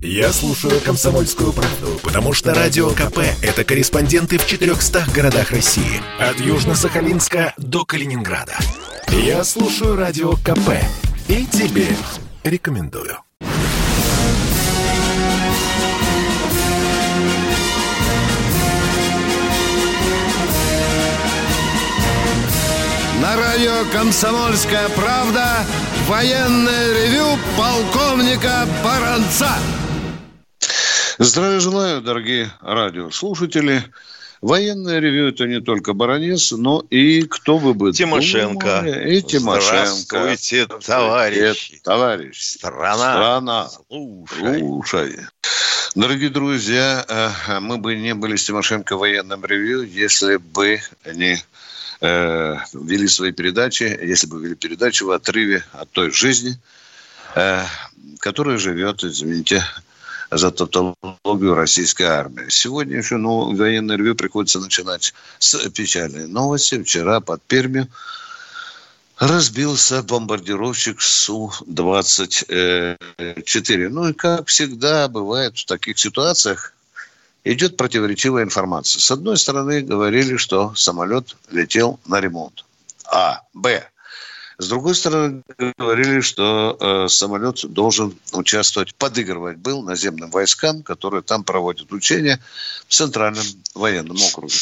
Я 0.00 0.32
слушаю 0.32 0.80
«Комсомольскую 0.80 1.52
правду», 1.52 1.98
потому 2.04 2.32
что 2.32 2.54
«Радио 2.54 2.90
КП»— 2.90 3.18
это 3.42 3.64
корреспонденты 3.64 4.38
в 4.38 4.46
400 4.46 5.06
городах 5.12 5.50
России. 5.50 6.00
От 6.20 6.36
Южно-Сахалинска 6.36 7.52
до 7.56 7.84
Калининграда. 7.84 8.56
Я 9.08 9.42
слушаю 9.42 9.96
«Радио 9.96 10.34
КП» 10.34 10.70
и 11.26 11.44
тебе 11.46 11.88
рекомендую. 12.44 13.18
На 23.20 23.36
радио 23.36 23.84
«Комсомольская 23.92 24.88
правда» 24.90 25.66
военное 26.06 26.94
ревю 26.94 27.36
полковника 27.56 28.64
Баранца. 28.84 29.50
Здравия 31.20 31.58
желаю, 31.58 32.00
дорогие 32.00 32.52
радиослушатели. 32.60 33.82
Военное 34.40 35.00
ревю– 35.00 35.26
это 35.30 35.48
не 35.48 35.60
только 35.60 35.92
Баранец, 35.92 36.52
но 36.52 36.84
и 36.90 37.22
кто 37.22 37.58
бы 37.58 37.74
бы 37.74 37.92
Тимошенко. 37.92 38.82
Думали, 38.84 39.16
и 39.16 39.22
Тимошенко. 39.22 40.06
Здравствуйте, 40.06 40.66
товарищи. 40.86 41.80
Товарищ. 41.82 42.40
Страна. 42.40 42.94
Страна. 42.94 43.68
Слушай. 43.88 44.58
Слушай. 44.60 45.16
Дорогие 45.96 46.30
друзья, 46.30 47.04
э, 47.08 47.58
мы 47.58 47.78
бы 47.78 47.96
не 47.96 48.14
были 48.14 48.36
с 48.36 48.44
Тимошенко 48.44 48.96
в 48.96 49.00
военном 49.00 49.44
ревью, 49.44 49.90
если 49.90 50.36
бы 50.36 50.80
не 51.04 51.42
э, 52.00 52.56
вели 52.74 53.08
свои 53.08 53.32
передачи, 53.32 53.82
если 53.82 54.28
бы 54.28 54.40
вели 54.40 54.54
передачи 54.54 55.02
в 55.02 55.10
отрыве 55.10 55.64
от 55.72 55.90
той 55.90 56.12
жизни, 56.12 56.56
э, 57.34 57.64
которая 58.20 58.56
живет, 58.58 59.02
извините, 59.02 59.64
за 60.30 60.50
тавтологию 60.50 61.54
российской 61.54 62.04
армии. 62.04 62.46
Сегодня 62.48 62.98
еще 62.98 63.16
ну, 63.16 63.54
военное 63.54 63.96
ревю 63.96 64.14
приходится 64.14 64.60
начинать 64.60 65.14
с 65.38 65.56
печальной 65.70 66.26
новости. 66.26 66.82
Вчера 66.82 67.20
под 67.20 67.42
Пермью 67.42 67.88
разбился 69.18 70.02
бомбардировщик 70.02 71.00
Су-24. 71.00 73.88
Ну 73.88 74.08
и 74.08 74.12
как 74.12 74.48
всегда 74.48 75.08
бывает 75.08 75.58
в 75.58 75.64
таких 75.64 75.98
ситуациях, 75.98 76.74
идет 77.44 77.76
противоречивая 77.76 78.44
информация. 78.44 79.00
С 79.00 79.10
одной 79.10 79.38
стороны, 79.38 79.80
говорили, 79.80 80.36
что 80.36 80.74
самолет 80.74 81.36
летел 81.50 81.98
на 82.06 82.20
ремонт. 82.20 82.64
А. 83.10 83.40
Б. 83.54 83.88
С 84.58 84.66
другой 84.66 84.96
стороны, 84.96 85.42
говорили, 85.78 86.20
что 86.20 86.76
э, 86.80 87.08
самолет 87.08 87.64
должен 87.72 88.18
участвовать, 88.32 88.92
подыгрывать 88.96 89.58
был 89.58 89.82
наземным 89.82 90.30
войскам, 90.30 90.82
которые 90.82 91.22
там 91.22 91.44
проводят 91.44 91.92
учения 91.92 92.40
в 92.88 92.92
Центральном 92.92 93.44
военном 93.74 94.16
округе. 94.20 94.56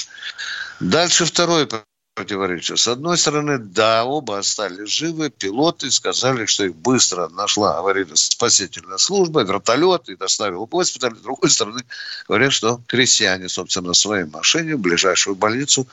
Дальше 0.80 1.24
второе 1.24 1.66
противоречие. 2.14 2.76
С 2.76 2.88
одной 2.88 3.16
стороны, 3.16 3.58
да, 3.58 4.04
оба 4.04 4.38
остались 4.38 4.90
живы. 4.90 5.30
Пилоты 5.30 5.90
сказали, 5.90 6.44
что 6.44 6.64
их 6.64 6.74
быстро 6.74 7.28
нашла 7.28 7.78
аварийно-спасительная 7.78 8.98
служба, 8.98 9.44
вертолет 9.44 10.10
и 10.10 10.16
доставил 10.16 10.66
в 10.66 10.68
госпиталь. 10.68 11.14
С 11.14 11.20
другой 11.20 11.50
стороны, 11.50 11.82
говорят, 12.28 12.52
что 12.52 12.80
крестьяне, 12.86 13.48
собственно, 13.48 13.88
на 13.88 13.94
своей 13.94 14.24
машине 14.24 14.76
в 14.76 14.80
ближайшую 14.80 15.36
больницу 15.36 15.86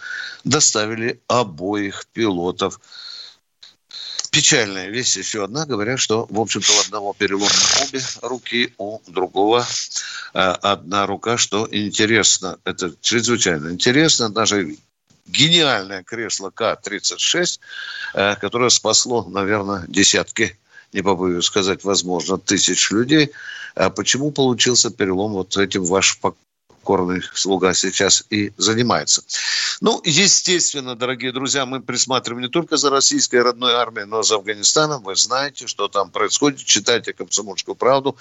доставили 0.44 1.22
обоих 1.28 2.06
пилотов 2.14 2.80
Печальная 4.34 4.90
вещь 4.90 5.16
еще 5.16 5.44
одна. 5.44 5.64
Говорят, 5.68 6.00
что, 6.00 6.26
в 6.28 6.40
общем-то, 6.40 6.74
у 6.74 6.80
одного 6.80 7.14
перелом 7.14 7.52
обе 7.84 8.02
руки, 8.24 8.74
у 8.80 9.00
другого 9.06 9.64
э, 10.34 10.40
одна 10.40 11.06
рука, 11.06 11.38
что 11.38 11.68
интересно. 11.70 12.58
Это 12.64 12.96
чрезвычайно 13.00 13.70
интересно. 13.70 14.32
Даже 14.32 14.76
гениальное 15.28 16.02
кресло 16.02 16.50
К-36, 16.50 17.60
э, 18.16 18.36
которое 18.38 18.72
спасло, 18.72 19.24
наверное, 19.30 19.86
десятки, 19.88 20.58
не 20.94 21.04
побоюсь 21.04 21.46
сказать, 21.46 21.84
возможно, 21.84 22.40
тысяч 22.40 22.90
людей. 22.90 23.30
А 23.76 23.92
почему 23.92 24.32
получился 24.32 24.90
перелом 24.90 25.34
вот 25.34 25.56
этим 25.58 25.84
ваш 25.86 26.18
покорный 26.84 27.22
слуга 27.34 27.74
сейчас 27.74 28.26
и 28.30 28.52
занимается. 28.58 29.24
Ну, 29.80 30.02
естественно, 30.04 30.96
дорогие 30.96 31.32
друзья, 31.32 31.66
мы 31.66 31.82
присматриваем 31.82 32.44
не 32.44 32.50
только 32.50 32.76
за 32.76 32.90
российской 32.90 33.42
родной 33.42 33.74
армией, 33.74 34.06
но 34.06 34.20
и 34.20 34.24
за 34.24 34.36
Афганистаном. 34.36 35.04
Вы 35.04 35.16
знаете, 35.16 35.68
что 35.68 35.88
там 35.88 36.12
происходит. 36.12 36.66
Читайте 36.66 37.14
«Комсомольскую 37.14 37.76
правду». 37.76 38.18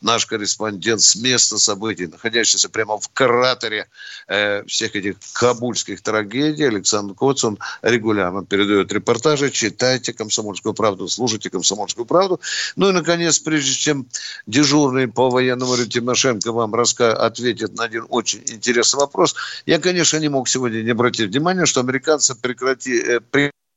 Наш 0.00 0.26
корреспондент 0.26 1.02
с 1.02 1.16
места 1.16 1.58
событий, 1.58 2.06
находящийся 2.06 2.68
прямо 2.70 2.98
в 2.98 3.08
кратере 3.12 3.86
э, 4.26 4.64
всех 4.64 4.96
этих 4.96 5.16
кабульских 5.34 6.00
трагедий, 6.00 6.64
Александр 6.64 7.14
Коц, 7.14 7.44
он 7.44 7.58
регулярно 7.82 8.44
передает 8.44 8.92
репортажи. 8.92 9.50
Читайте 9.50 10.14
«Комсомольскую 10.14 10.72
правду», 10.72 11.08
слушайте 11.08 11.50
«Комсомольскую 11.50 12.06
правду». 12.06 12.40
Ну 12.76 12.88
и, 12.88 12.92
наконец, 12.92 13.38
прежде 13.38 13.74
чем 13.74 14.06
дежурный 14.46 15.08
по 15.08 15.28
военному 15.28 15.76
Тимошенко 15.76 16.52
вам 16.52 16.74
раска... 16.74 17.12
ответит 17.12 17.74
на 17.74 17.81
один 17.82 18.06
очень 18.08 18.42
интересный 18.46 19.00
вопрос. 19.00 19.34
Я, 19.66 19.78
конечно, 19.78 20.18
не 20.18 20.28
мог 20.28 20.48
сегодня 20.48 20.82
не 20.82 20.90
обратить 20.90 21.30
внимания, 21.30 21.66
что 21.66 21.80
американцы 21.80 22.34
прекрати, 22.34 23.00
э, 23.00 23.20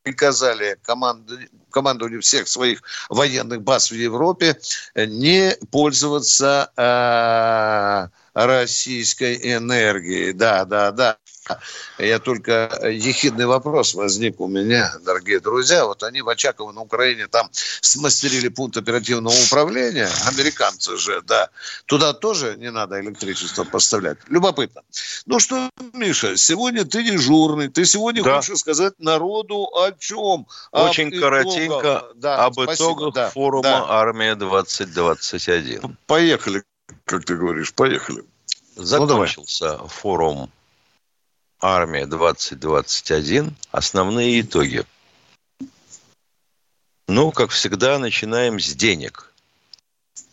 приказали 0.03 0.77
команду, 0.83 1.37
командованию 1.71 2.21
всех 2.21 2.47
своих 2.47 2.83
военных 3.09 3.61
баз 3.61 3.91
в 3.91 3.95
Европе 3.95 4.57
не 4.95 5.57
пользоваться 5.71 6.71
э, 6.77 8.07
российской 8.35 9.55
энергией. 9.55 10.33
Да, 10.33 10.65
да, 10.65 10.91
да. 10.91 11.17
Я 11.99 12.19
только 12.19 12.69
ехидный 12.83 13.45
вопрос 13.45 13.93
возник 13.93 14.41
у 14.41 14.47
меня, 14.47 14.91
дорогие 15.03 15.39
друзья. 15.39 15.85
Вот 15.85 16.03
они 16.03 16.21
в 16.21 16.29
Очаково 16.29 16.71
на 16.71 16.81
Украине 16.81 17.27
там 17.27 17.49
смастерили 17.53 18.47
пункт 18.47 18.77
оперативного 18.77 19.35
управления. 19.45 20.09
Американцы 20.25 20.97
же, 20.97 21.21
да. 21.21 21.49
Туда 21.85 22.13
тоже 22.13 22.55
не 22.57 22.71
надо 22.71 22.99
электричество 22.99 23.63
поставлять. 23.63 24.17
Любопытно. 24.27 24.81
Ну 25.27 25.39
что, 25.39 25.69
Миша, 25.93 26.35
сегодня 26.35 26.83
ты 26.83 27.03
дежурный. 27.03 27.69
Ты 27.69 27.85
сегодня 27.85 28.23
да. 28.23 28.37
хочешь 28.37 28.57
сказать 28.57 28.93
народу 28.99 29.69
о 29.71 29.91
чем? 29.91 30.47
Очень 30.71 31.13
об 31.13 31.21
коротенько 31.21 31.79
итогах. 31.79 32.03
да, 32.15 32.45
об 32.45 32.53
спасибо. 32.53 32.73
итогах 32.73 33.13
да, 33.13 33.29
форума 33.29 33.63
да. 33.63 33.85
«Армия-2021». 33.87 35.95
Поехали, 36.07 36.63
как 37.05 37.25
ты 37.25 37.35
говоришь, 37.35 37.73
поехали. 37.73 38.23
Закончился 38.75 39.77
ну, 39.77 39.87
форум 39.87 40.51
армия 41.61 42.05
2021. 42.05 43.55
Основные 43.71 44.41
итоги. 44.41 44.85
Ну, 47.07 47.31
как 47.31 47.51
всегда, 47.51 47.99
начинаем 47.99 48.59
с 48.59 48.73
денег. 48.73 49.31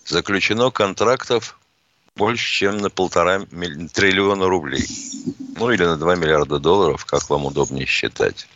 Заключено 0.06 0.70
контрактов 0.70 1.58
больше, 2.16 2.50
чем 2.50 2.78
на 2.78 2.90
полтора 2.90 3.40
триллиона 3.92 4.46
рублей. 4.46 4.86
Ну, 5.56 5.70
или 5.70 5.84
на 5.84 5.96
2 5.96 6.16
миллиарда 6.16 6.58
долларов, 6.58 7.04
как 7.04 7.28
вам 7.30 7.46
удобнее 7.46 7.86
считать. 7.86 8.48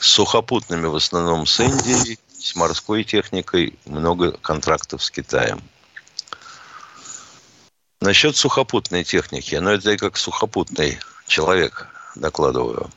С 0.00 0.08
сухопутными 0.08 0.86
в 0.86 0.96
основном 0.96 1.46
с 1.46 1.60
Индией, 1.60 2.18
с 2.32 2.56
морской 2.56 3.04
техникой 3.04 3.78
много 3.84 4.32
контрактов 4.32 5.02
с 5.02 5.10
Китаем. 5.10 5.62
Насчет 8.04 8.36
сухопутной 8.36 9.02
техники, 9.02 9.54
ну 9.54 9.70
это 9.70 9.96
как 9.96 10.18
сухопутный 10.18 10.98
человек, 11.26 11.88
докладываю. 12.14 12.90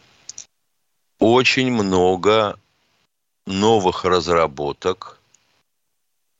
Очень 1.17 1.71
много 1.71 2.59
новых 3.45 4.03
разработок, 4.03 5.17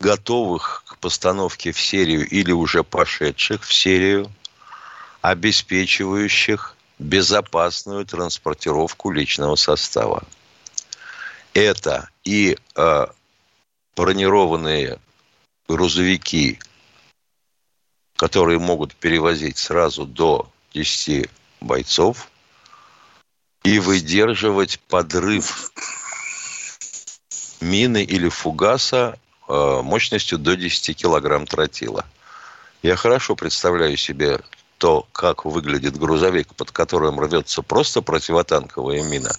готовых 0.02 0.84
к 0.86 0.98
постановке 0.98 1.72
в 1.72 1.80
серию 1.80 2.28
или 2.28 2.52
уже 2.52 2.84
пошедших 2.84 3.64
в 3.64 3.74
серию, 3.74 4.30
обеспечивающих 5.22 6.76
безопасную 7.00 8.06
транспортировку 8.06 9.12
личного 9.12 9.56
состава. 9.56 10.26
Это 11.54 12.10
и 12.26 12.58
э, 12.76 13.08
бронированные 13.96 15.00
грузовики, 15.70 16.60
которые 18.18 18.60
могут 18.60 18.96
перевозить 18.96 19.58
сразу 19.58 20.06
до 20.06 20.50
10 20.74 21.30
бойцов 21.62 22.28
и 23.64 23.80
выдерживать 23.80 24.80
подрыв 24.90 25.72
мины 27.62 28.04
или 28.04 28.28
фугаса 28.28 29.18
э, 29.48 29.82
мощностью 29.84 30.40
до 30.40 30.56
10 30.56 30.98
килограмм 30.98 31.46
тротила. 31.46 32.06
Я 32.82 32.96
хорошо 32.96 33.36
представляю 33.36 33.96
себе 33.98 34.40
то, 34.78 35.08
как 35.12 35.46
выглядит 35.46 35.98
грузовик, 35.98 36.54
под 36.56 36.72
которым 36.72 37.20
рвется 37.20 37.62
просто 37.62 38.02
противотанковая 38.02 39.04
мина, 39.04 39.32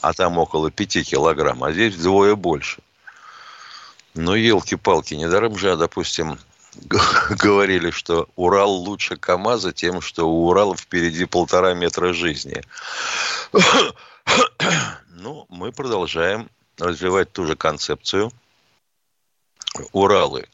а 0.00 0.12
там 0.12 0.38
около 0.38 0.70
5 0.70 1.08
килограмм, 1.08 1.62
а 1.64 1.72
здесь 1.72 1.94
вдвое 1.94 2.34
больше. 2.34 2.80
Но 4.14 4.34
елки-палки, 4.34 5.14
недаром 5.14 5.56
же, 5.58 5.76
допустим, 5.76 6.38
говорили, 7.30 7.90
что 7.90 8.28
Урал 8.36 8.72
лучше 8.72 9.16
КАМАЗа 9.16 9.72
тем, 9.72 10.00
что 10.00 10.28
у 10.28 10.48
Урала 10.48 10.76
впереди 10.76 11.24
полтора 11.24 11.74
метра 11.74 12.12
жизни. 12.12 12.62
Ну, 15.18 15.46
мы 15.48 15.72
продолжаем 15.72 16.50
развивать 16.78 17.32
ту 17.32 17.46
же 17.46 17.56
концепцию. 17.56 18.30
Уралы 19.92 20.46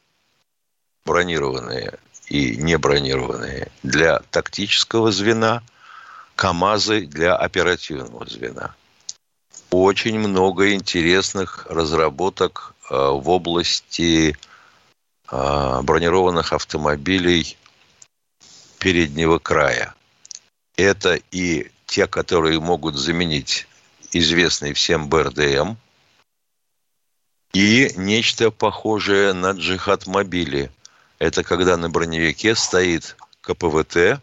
бронированные 1.04 1.98
и 2.28 2.56
не 2.56 2.78
бронированные 2.78 3.68
для 3.82 4.20
тактического 4.30 5.10
звена, 5.10 5.62
КАМАЗы 6.36 7.06
для 7.06 7.36
оперативного 7.36 8.26
звена. 8.26 8.74
Очень 9.70 10.18
много 10.18 10.72
интересных 10.72 11.66
разработок 11.68 12.74
э, 12.90 12.94
в 12.94 13.28
области 13.28 14.36
бронированных 15.32 16.52
автомобилей 16.52 17.56
переднего 18.78 19.38
края. 19.38 19.94
Это 20.76 21.18
и 21.30 21.70
те, 21.86 22.06
которые 22.06 22.60
могут 22.60 22.96
заменить 22.96 23.66
известный 24.12 24.74
всем 24.74 25.08
БРДМ, 25.08 25.76
и 27.54 27.92
нечто 27.96 28.50
похожее 28.50 29.32
на 29.32 29.52
джихад-мобили. 29.52 30.70
Это 31.18 31.42
когда 31.44 31.76
на 31.76 31.88
броневике 31.88 32.54
стоит 32.54 33.16
КПВТ 33.40 34.20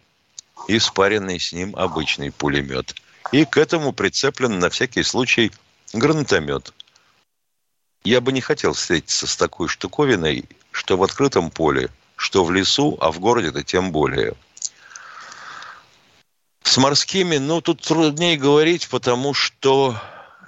и 0.67 0.79
спаренный 0.79 1.39
с 1.39 1.53
ним 1.53 1.75
обычный 1.75 2.31
пулемет. 2.31 2.95
И 3.31 3.45
к 3.45 3.57
этому 3.57 3.93
прицеплен 3.93 4.59
на 4.59 4.69
всякий 4.69 5.03
случай 5.03 5.51
гранатомет. 5.93 6.73
Я 8.03 8.21
бы 8.21 8.31
не 8.31 8.41
хотел 8.41 8.73
встретиться 8.73 9.27
с 9.27 9.35
такой 9.35 9.67
штуковиной, 9.67 10.45
что 10.79 10.95
в 10.95 11.03
открытом 11.03 11.51
поле, 11.51 11.89
что 12.15 12.45
в 12.45 12.51
лесу, 12.53 12.97
а 13.01 13.11
в 13.11 13.19
городе-то 13.19 13.63
тем 13.63 13.91
более– 13.91 14.33
с 16.69 16.77
морскими, 16.77 17.37
ну, 17.37 17.61
тут 17.61 17.81
труднее 17.81 18.37
говорить, 18.37 18.89
потому 18.89 19.33
что 19.33 19.99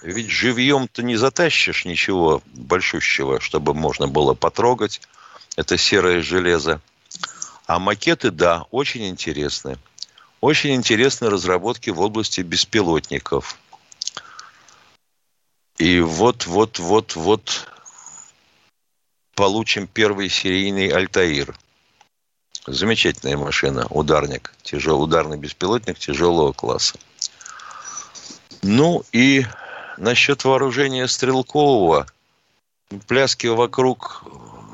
ведь 0.04 0.30
живьем-то 0.30 1.02
не 1.02 1.16
затащишь 1.16 1.84
ничего 1.84 2.44
большущего, 2.54 3.40
чтобы 3.40 3.74
можно 3.74 4.08
было 4.08 4.36
потрогать. 4.36 5.02
Это 5.56 5.80
серое 5.80 6.22
железо. 6.22 6.80
А 7.66 7.80
макеты, 7.80 8.30
да, 8.30 8.66
очень 8.70 9.08
интересны. 9.08 9.80
Очень 10.42 10.76
интересны 10.76 11.28
разработки 11.28 11.90
в 11.90 12.00
области 12.00 12.42
беспилотников. 12.42 13.58
И 15.80 16.02
вот-вот-вот-вот 16.02 17.68
получим 19.36 19.88
первый 19.88 20.30
серийный 20.30 20.90
«Альтаир». 20.90 21.56
Замечательная 22.68 23.38
машина, 23.38 23.88
ударник, 23.90 24.54
тяжелый 24.62 25.04
ударный 25.04 25.38
беспилотник 25.38 25.98
тяжелого 25.98 26.54
класса. 26.54 27.00
Ну 28.62 29.04
и 29.12 29.46
насчет 29.98 30.44
вооружения 30.44 31.08
стрелкового, 31.08 32.06
пляски 33.08 33.48
вокруг 33.48 34.24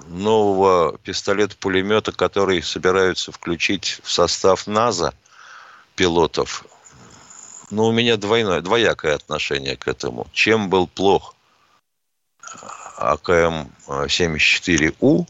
нового 0.07 0.97
пистолета-пулемета, 0.97 2.11
который 2.11 2.61
собираются 2.61 3.31
включить 3.31 4.01
в 4.03 4.11
состав 4.11 4.67
НАЗа 4.67 5.13
пилотов. 5.95 6.65
Ну, 7.69 7.85
у 7.85 7.91
меня 7.91 8.17
двойное, 8.17 8.61
двоякое 8.61 9.15
отношение 9.15 9.75
к 9.75 9.87
этому. 9.87 10.27
Чем 10.33 10.69
был 10.69 10.87
плох 10.87 11.35
АКМ-74У, 12.97 15.25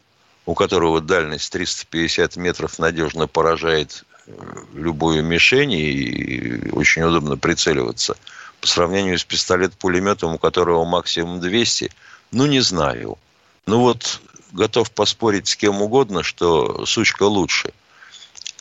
у 0.45 0.53
которого 0.53 1.01
дальность 1.01 1.51
350 1.51 2.37
метров 2.37 2.79
надежно 2.79 3.27
поражает 3.27 4.05
э, 4.25 4.31
любую 4.73 5.23
мишень 5.23 5.73
и 5.73 6.69
очень 6.71 7.03
удобно 7.03 7.37
прицеливаться. 7.37 8.15
По 8.61 8.67
сравнению 8.67 9.19
с 9.19 9.23
пистолет-пулеметом, 9.23 10.35
у 10.35 10.37
которого 10.37 10.85
максимум 10.85 11.39
200, 11.39 11.91
ну, 12.31 12.45
не 12.45 12.59
знаю. 12.61 13.17
Ну 13.65 13.79
вот, 13.81 14.21
готов 14.53 14.91
поспорить 14.91 15.47
с 15.47 15.55
кем 15.55 15.81
угодно, 15.81 16.23
что 16.23 16.85
сучка 16.85 17.23
лучше, 17.23 17.73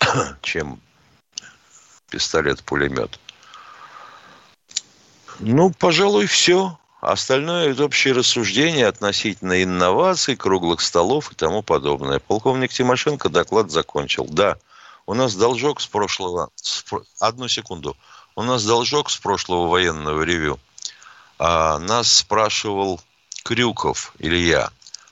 чем 0.42 0.80
пистолет-пулемет. 2.10 3.18
Ну, 5.38 5.70
пожалуй, 5.70 6.26
все. 6.26 6.78
Остальное– 7.06 7.68
это 7.70 7.84
общее 7.84 8.14
рассуждение 8.14 8.88
относительно 8.88 9.62
инноваций, 9.62 10.34
круглых 10.34 10.80
столов 10.80 11.30
и 11.30 11.36
тому 11.36 11.62
подобное. 11.62 12.18
Полковник 12.18 12.72
Тимошенко 12.72 13.28
доклад 13.28 13.70
закончил. 13.70 14.26
Да, 14.28 14.56
у 15.06 15.14
нас 15.14 15.36
должок 15.36 15.80
с 15.80 15.86
прошлого... 15.86 16.50
Одну 17.20 17.46
секунду. 17.46 17.96
У 18.34 18.42
нас 18.42 18.64
должок 18.64 19.08
с 19.08 19.18
прошлого 19.18 19.68
военного 19.68 20.20
ревю. 20.22 20.58
А, 21.38 21.78
нас 21.78 22.12
спрашивал 22.12 23.00
Крюков 23.44 24.12
Илья 24.18 24.70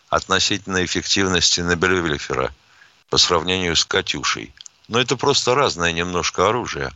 относительно 0.09 0.85
эффективности 0.85 1.61
Нобелевельфера 1.61 2.53
по 3.09 3.19
сравнению 3.19 3.77
с 3.77 3.85
«Катюшей». 3.85 4.53
Но 4.89 5.01
это 5.01 5.17
просто 5.17 5.55
разное 5.55 5.93
немножко 5.93 6.49
оружие. 6.49 6.91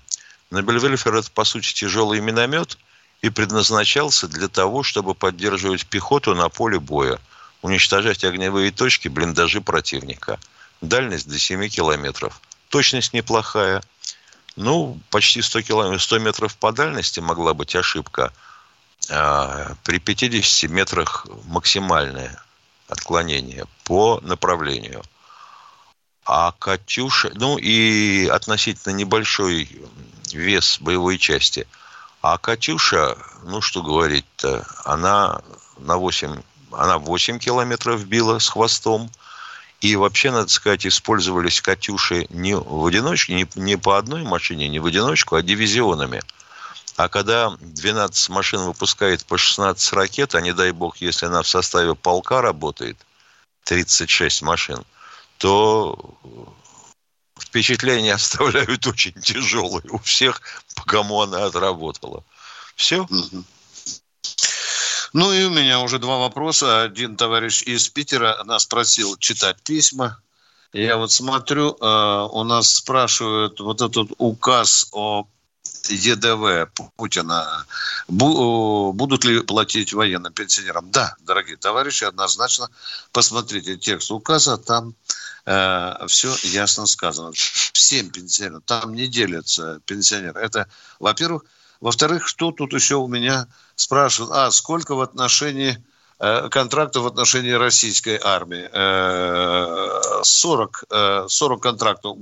Нобелевельфер– 0.50 1.14
это, 1.14 1.30
по 1.30 1.44
сути, 1.44 1.72
тяжелый 1.72 2.18
миномет– 2.18 2.78
и 3.22 3.30
предназначался 3.30 4.28
для 4.28 4.48
того, 4.48 4.82
чтобы 4.82 5.14
поддерживать 5.14 5.86
пехоту 5.86 6.34
на 6.34 6.48
поле 6.48 6.78
боя, 6.78 7.18
уничтожать 7.62 8.24
огневые 8.24 8.70
точки, 8.70 9.08
блиндажи 9.08 9.60
противника. 9.60 10.38
Дальность 10.80 11.28
до 11.28 11.38
7 11.38 11.68
километров. 11.68 12.40
Точность 12.68 13.12
неплохая. 13.12 13.82
Ну, 14.54 15.00
почти 15.10 15.42
100, 15.42 15.62
километров, 15.62 16.02
100 16.02 16.18
метров 16.20 16.56
по 16.56 16.72
дальности 16.72 17.18
могла 17.20 17.54
быть 17.54 17.74
ошибка. 17.74 18.32
А 19.10 19.74
при 19.82 19.98
50 19.98 20.70
метрах 20.70 21.26
максимальное 21.46 22.40
отклонение 22.88 23.64
по 23.84 24.20
направлению. 24.22 25.02
А 26.24 26.52
«Катюша», 26.52 27.32
ну 27.34 27.56
и 27.56 28.26
относительно 28.26 28.92
небольшой 28.92 29.68
вес 30.32 30.76
боевой 30.80 31.18
части– 31.18 31.66
а 32.20 32.38
Катюша, 32.38 33.16
ну 33.44 33.60
что 33.60 33.82
говорить-то, 33.82 34.66
она 34.84 35.40
на 35.78 35.96
8, 35.96 36.42
она 36.72 36.98
8 36.98 37.38
километров 37.38 38.04
била 38.06 38.38
с 38.38 38.48
хвостом. 38.48 39.10
И 39.80 39.94
вообще, 39.94 40.32
надо 40.32 40.48
сказать, 40.48 40.84
использовались 40.84 41.60
«Катюши» 41.60 42.26
не 42.30 42.56
в 42.56 42.84
одиночку, 42.84 43.30
не, 43.30 43.48
не 43.54 43.76
по 43.78 43.96
одной 43.96 44.24
машине, 44.24 44.66
не 44.68 44.80
в 44.80 44.86
одиночку, 44.86 45.36
а 45.36 45.42
дивизионами. 45.42 46.20
А 46.96 47.08
когда 47.08 47.56
12 47.60 48.28
машин 48.30 48.62
выпускает 48.62 49.24
по 49.24 49.38
16 49.38 49.92
ракет, 49.92 50.34
а 50.34 50.40
не 50.40 50.52
дай 50.52 50.72
бог, 50.72 50.96
если 50.96 51.26
она 51.26 51.42
в 51.42 51.48
составе 51.48 51.94
полка 51.94 52.42
работает, 52.42 52.96
36 53.62 54.42
машин, 54.42 54.84
то 55.36 56.16
впечатления 57.40 58.14
оставляют 58.14 58.86
очень 58.86 59.14
тяжелые 59.20 59.88
у 59.90 59.98
всех, 59.98 60.40
по 60.74 60.84
кому 60.84 61.22
она 61.22 61.44
отработала. 61.44 62.24
Все? 62.76 63.06
Ну 65.12 65.32
и 65.32 65.44
у 65.44 65.50
меня 65.50 65.80
уже 65.80 65.98
два 65.98 66.18
вопроса. 66.18 66.82
Один 66.82 67.16
товарищ 67.16 67.62
из 67.62 67.88
Питера 67.88 68.42
нас 68.44 68.66
просил 68.66 69.16
читать 69.16 69.60
письма. 69.62 70.20
Я 70.72 70.98
вот 70.98 71.10
смотрю, 71.10 71.76
э, 71.80 72.28
у 72.30 72.44
нас 72.44 72.74
спрашивают 72.74 73.58
вот 73.60 73.80
этот 73.80 74.10
указ 74.18 74.88
о 74.92 75.26
ЕДВ 75.88 76.70
Путина. 76.96 77.64
Будут 78.06 79.24
ли 79.24 79.40
платить 79.40 79.92
военным 79.92 80.32
пенсионерам? 80.32 80.90
Да, 80.90 81.16
дорогие 81.20 81.56
товарищи, 81.56 82.04
однозначно 82.04 82.68
посмотрите 83.12 83.76
текст 83.76 84.10
указа. 84.10 84.58
Там 84.58 84.94
э, 85.48 86.06
все 86.08 86.34
ясно 86.42 86.86
сказано. 86.86 87.32
Всем 87.32 88.10
пенсионерам. 88.10 88.62
Там 88.62 88.94
не 88.94 89.06
делятся 89.06 89.80
пенсионеры. 89.86 90.40
Это, 90.40 90.68
во-первых. 90.98 91.44
Во-вторых, 91.80 92.26
что 92.26 92.50
тут 92.50 92.72
еще 92.72 92.96
у 92.96 93.06
меня 93.06 93.46
спрашивают? 93.76 94.32
А, 94.34 94.50
сколько 94.50 94.96
в 94.96 95.00
отношении 95.00 95.78
э, 96.18 96.48
контрактов 96.48 97.04
в 97.04 97.06
отношении 97.06 97.52
российской 97.52 98.20
армии. 98.22 98.68
40, 100.24 100.84
э, 100.90 101.26
40 101.28 101.58
э, 101.58 101.62
контрактов, 101.62 102.16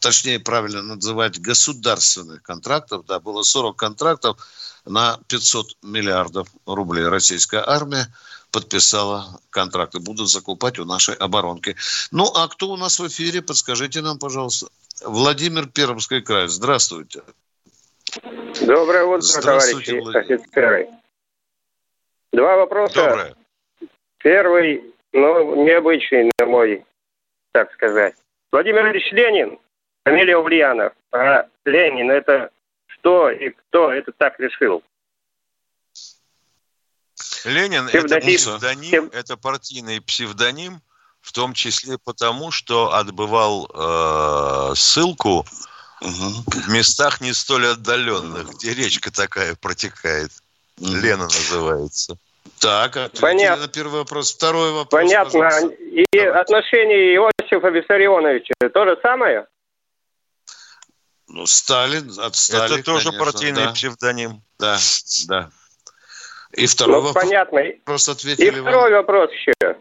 точнее 0.00 0.40
правильно 0.40 0.82
называть 0.82 1.38
государственных 1.40 2.42
контрактов, 2.42 3.04
да, 3.06 3.20
было 3.20 3.42
40 3.42 3.76
контрактов 3.76 4.38
на 4.86 5.18
500 5.28 5.76
миллиардов 5.82 6.48
рублей 6.66 7.06
российская 7.06 7.62
армия 7.66 8.08
подписала 8.54 9.40
контракты, 9.50 9.98
будут 9.98 10.28
закупать 10.28 10.78
у 10.78 10.84
нашей 10.84 11.16
оборонки. 11.16 11.74
Ну, 12.12 12.24
а 12.36 12.46
кто 12.46 12.68
у 12.68 12.76
нас 12.76 13.00
в 13.00 13.08
эфире, 13.08 13.42
подскажите 13.42 14.00
нам, 14.00 14.16
пожалуйста. 14.20 14.68
Владимир 15.04 15.66
Пермский 15.66 16.22
край, 16.22 16.46
здравствуйте. 16.46 17.22
Доброе 18.60 19.06
утро, 19.06 19.40
товарищи 19.42 19.98
Владимир. 19.98 20.16
офицеры. 20.18 20.88
Два 22.32 22.56
вопроса. 22.56 22.94
Доброе. 22.94 23.34
Первый, 24.18 24.84
ну, 25.12 25.64
необычный, 25.64 26.30
на 26.38 26.46
мой 26.46 26.84
так 27.52 27.72
сказать. 27.72 28.14
Владимир 28.52 28.88
Ильич 28.92 29.10
Ленин, 29.10 29.58
фамилия 30.04 30.36
Ульянов, 30.36 30.92
а 31.12 31.48
Ленин 31.64 32.08
это 32.08 32.50
что 32.86 33.30
и 33.30 33.50
кто 33.50 33.92
это 33.92 34.12
так 34.12 34.38
решил? 34.38 34.84
Ленин 37.44 37.88
псевдоним. 37.88 38.28
это 38.28 38.36
псевдоним, 38.38 39.10
это 39.12 39.36
партийный 39.36 40.00
псевдоним, 40.00 40.80
в 41.20 41.32
том 41.32 41.54
числе 41.54 41.98
потому, 41.98 42.50
что 42.50 42.92
отбывал 42.94 43.70
э, 43.72 44.74
ссылку 44.74 45.46
угу. 46.00 46.44
в 46.46 46.68
местах 46.68 47.20
не 47.20 47.32
столь 47.32 47.68
отдаленных, 47.68 48.54
где 48.54 48.74
речка 48.74 49.10
такая 49.10 49.54
протекает. 49.54 50.30
Угу. 50.80 50.90
Лена 50.96 51.24
называется. 51.24 52.18
Так, 52.60 53.10
Понятно. 53.20 53.66
на 53.66 53.68
первый 53.68 54.00
вопрос. 54.00 54.32
Второй 54.32 54.72
вопрос. 54.72 55.02
Понятно. 55.02 55.40
Пожалуйста. 55.40 55.74
И 55.74 56.04
Давайте. 56.12 56.38
отношение 56.38 57.14
Иосифа 57.14 57.68
Виссарионовича 57.68 58.54
то 58.72 58.84
же 58.84 58.98
самое? 59.02 59.46
Ну, 61.28 61.46
Сталин, 61.46 62.12
от 62.18 62.36
Сталина, 62.36 62.74
Это 62.74 62.84
тоже 62.84 63.08
конечно, 63.08 63.24
партийный 63.24 63.64
да. 63.64 63.72
псевдоним. 63.72 64.42
Да, 64.58 64.78
да. 65.26 65.50
И 66.56 66.66
второй 66.66 66.96
ну, 66.96 67.02
вопрос. 67.02 67.24
Понятно. 67.24 67.60
Вопрос 67.60 68.08
ответили 68.08 68.46
И 68.46 68.50
второй 68.50 68.90
вам. 68.90 68.92
вопрос 68.92 69.30
еще. 69.32 69.76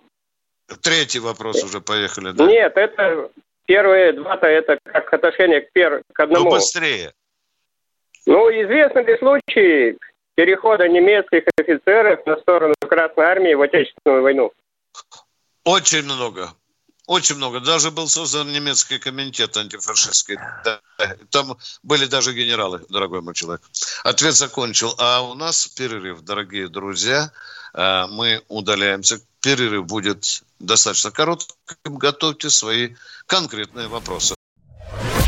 Третий 0.82 1.20
вопрос 1.20 1.63
уже 1.63 1.82
поехали, 1.82 2.32
да? 2.32 2.46
Нет, 2.46 2.74
это 2.75 3.30
первые 3.65 4.13
два-то 4.13 4.48
это 4.48 4.80
как 4.84 5.13
отношение 5.13 5.62
к, 5.62 5.72
пер... 5.72 6.03
к 6.12 6.20
одному. 6.20 6.46
Ну, 6.46 6.51
быстрее. 6.51 7.13
Ну, 8.25 8.50
известны 8.50 9.00
ли 9.00 9.18
случаи 9.18 9.98
перехода 10.36 10.88
немецких 10.88 11.44
офицеров 11.58 12.25
на 12.25 12.38
сторону 12.38 12.74
Красной 12.80 13.25
Армии 13.25 13.53
в 13.53 13.62
Отечественную 13.62 14.24
войну? 14.24 14.51
Очень 15.63 16.03
много. 16.03 16.50
Очень 17.06 17.36
много. 17.36 17.60
Даже 17.60 17.92
был 17.92 18.08
создан 18.08 18.52
немецкий 18.52 18.98
комитет 18.98 19.58
антифашистский. 19.58 20.38
Да. 20.64 20.80
Там 21.32 21.58
были 21.84 22.06
даже 22.06 22.34
генералы, 22.34 22.82
дорогой 22.90 23.22
мой 23.22 23.34
человек. 23.34 23.62
Ответ 24.04 24.36
закончил. 24.36 24.96
А 24.98 25.22
у 25.22 25.34
нас 25.34 25.68
перерыв, 25.68 26.22
дорогие 26.22 26.70
друзья. 26.70 27.32
Э, 27.74 28.06
мы 28.10 28.42
удаляемся. 28.48 29.20
Перерыв 29.42 29.86
будет 29.86 30.44
достаточно 30.60 31.12
коротким. 31.12 31.56
Готовьте 31.84 32.50
свои 32.50 32.96
конкретные 33.28 33.90
вопросы. 33.90 34.36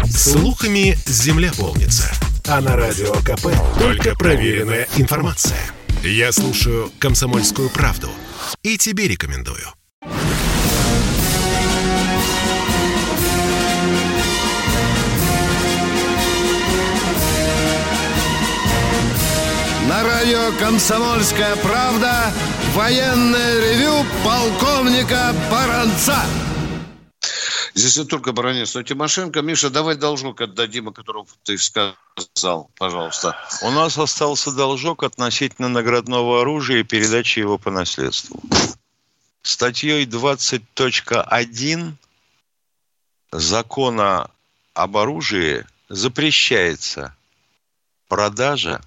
Слухами 0.09 0.97
земля 1.05 1.51
полнится. 1.57 2.09
А 2.47 2.61
на 2.61 2.77
радио 2.77 3.13
КП 3.15 3.47
только 3.77 4.15
проверенная 4.15 4.87
информация. 4.95 5.59
Я 6.03 6.31
слушаю 6.31 6.91
«Комсомольскую 6.99 7.69
правду» 7.69 8.09
и 8.61 8.77
тебе 8.77 9.07
рекомендую. 9.07 9.73
Радио 20.25 20.57
«Комсомольская 20.57 21.55
правда» 21.57 22.33
военное 22.73 23.59
ревю 23.59 24.03
полковника 24.23 25.35
Баранца. 25.51 26.17
Здесь 27.75 27.97
не 27.97 28.05
только 28.05 28.31
Баранец, 28.31 28.73
но 28.73 28.81
Тимошенко. 28.81 29.43
Миша, 29.43 29.69
давай 29.69 29.95
должок 29.95 30.41
отдадим, 30.41 30.87
о 30.87 30.93
котором 30.93 31.27
ты 31.43 31.59
сказал, 31.59 32.71
пожалуйста. 32.75 33.37
У 33.61 33.69
нас 33.69 33.99
остался 33.99 34.51
должок 34.51 35.03
относительно 35.03 35.69
наградного 35.69 36.41
оружия 36.41 36.79
и 36.79 36.83
передачи 36.83 37.37
его 37.37 37.59
по 37.59 37.69
наследству. 37.69 38.41
Статьей 39.43 40.05
20.1 40.05 41.93
закона 43.31 44.31
об 44.73 44.97
оружии 44.97 45.67
запрещается 45.89 47.15
продажа, 48.07 48.81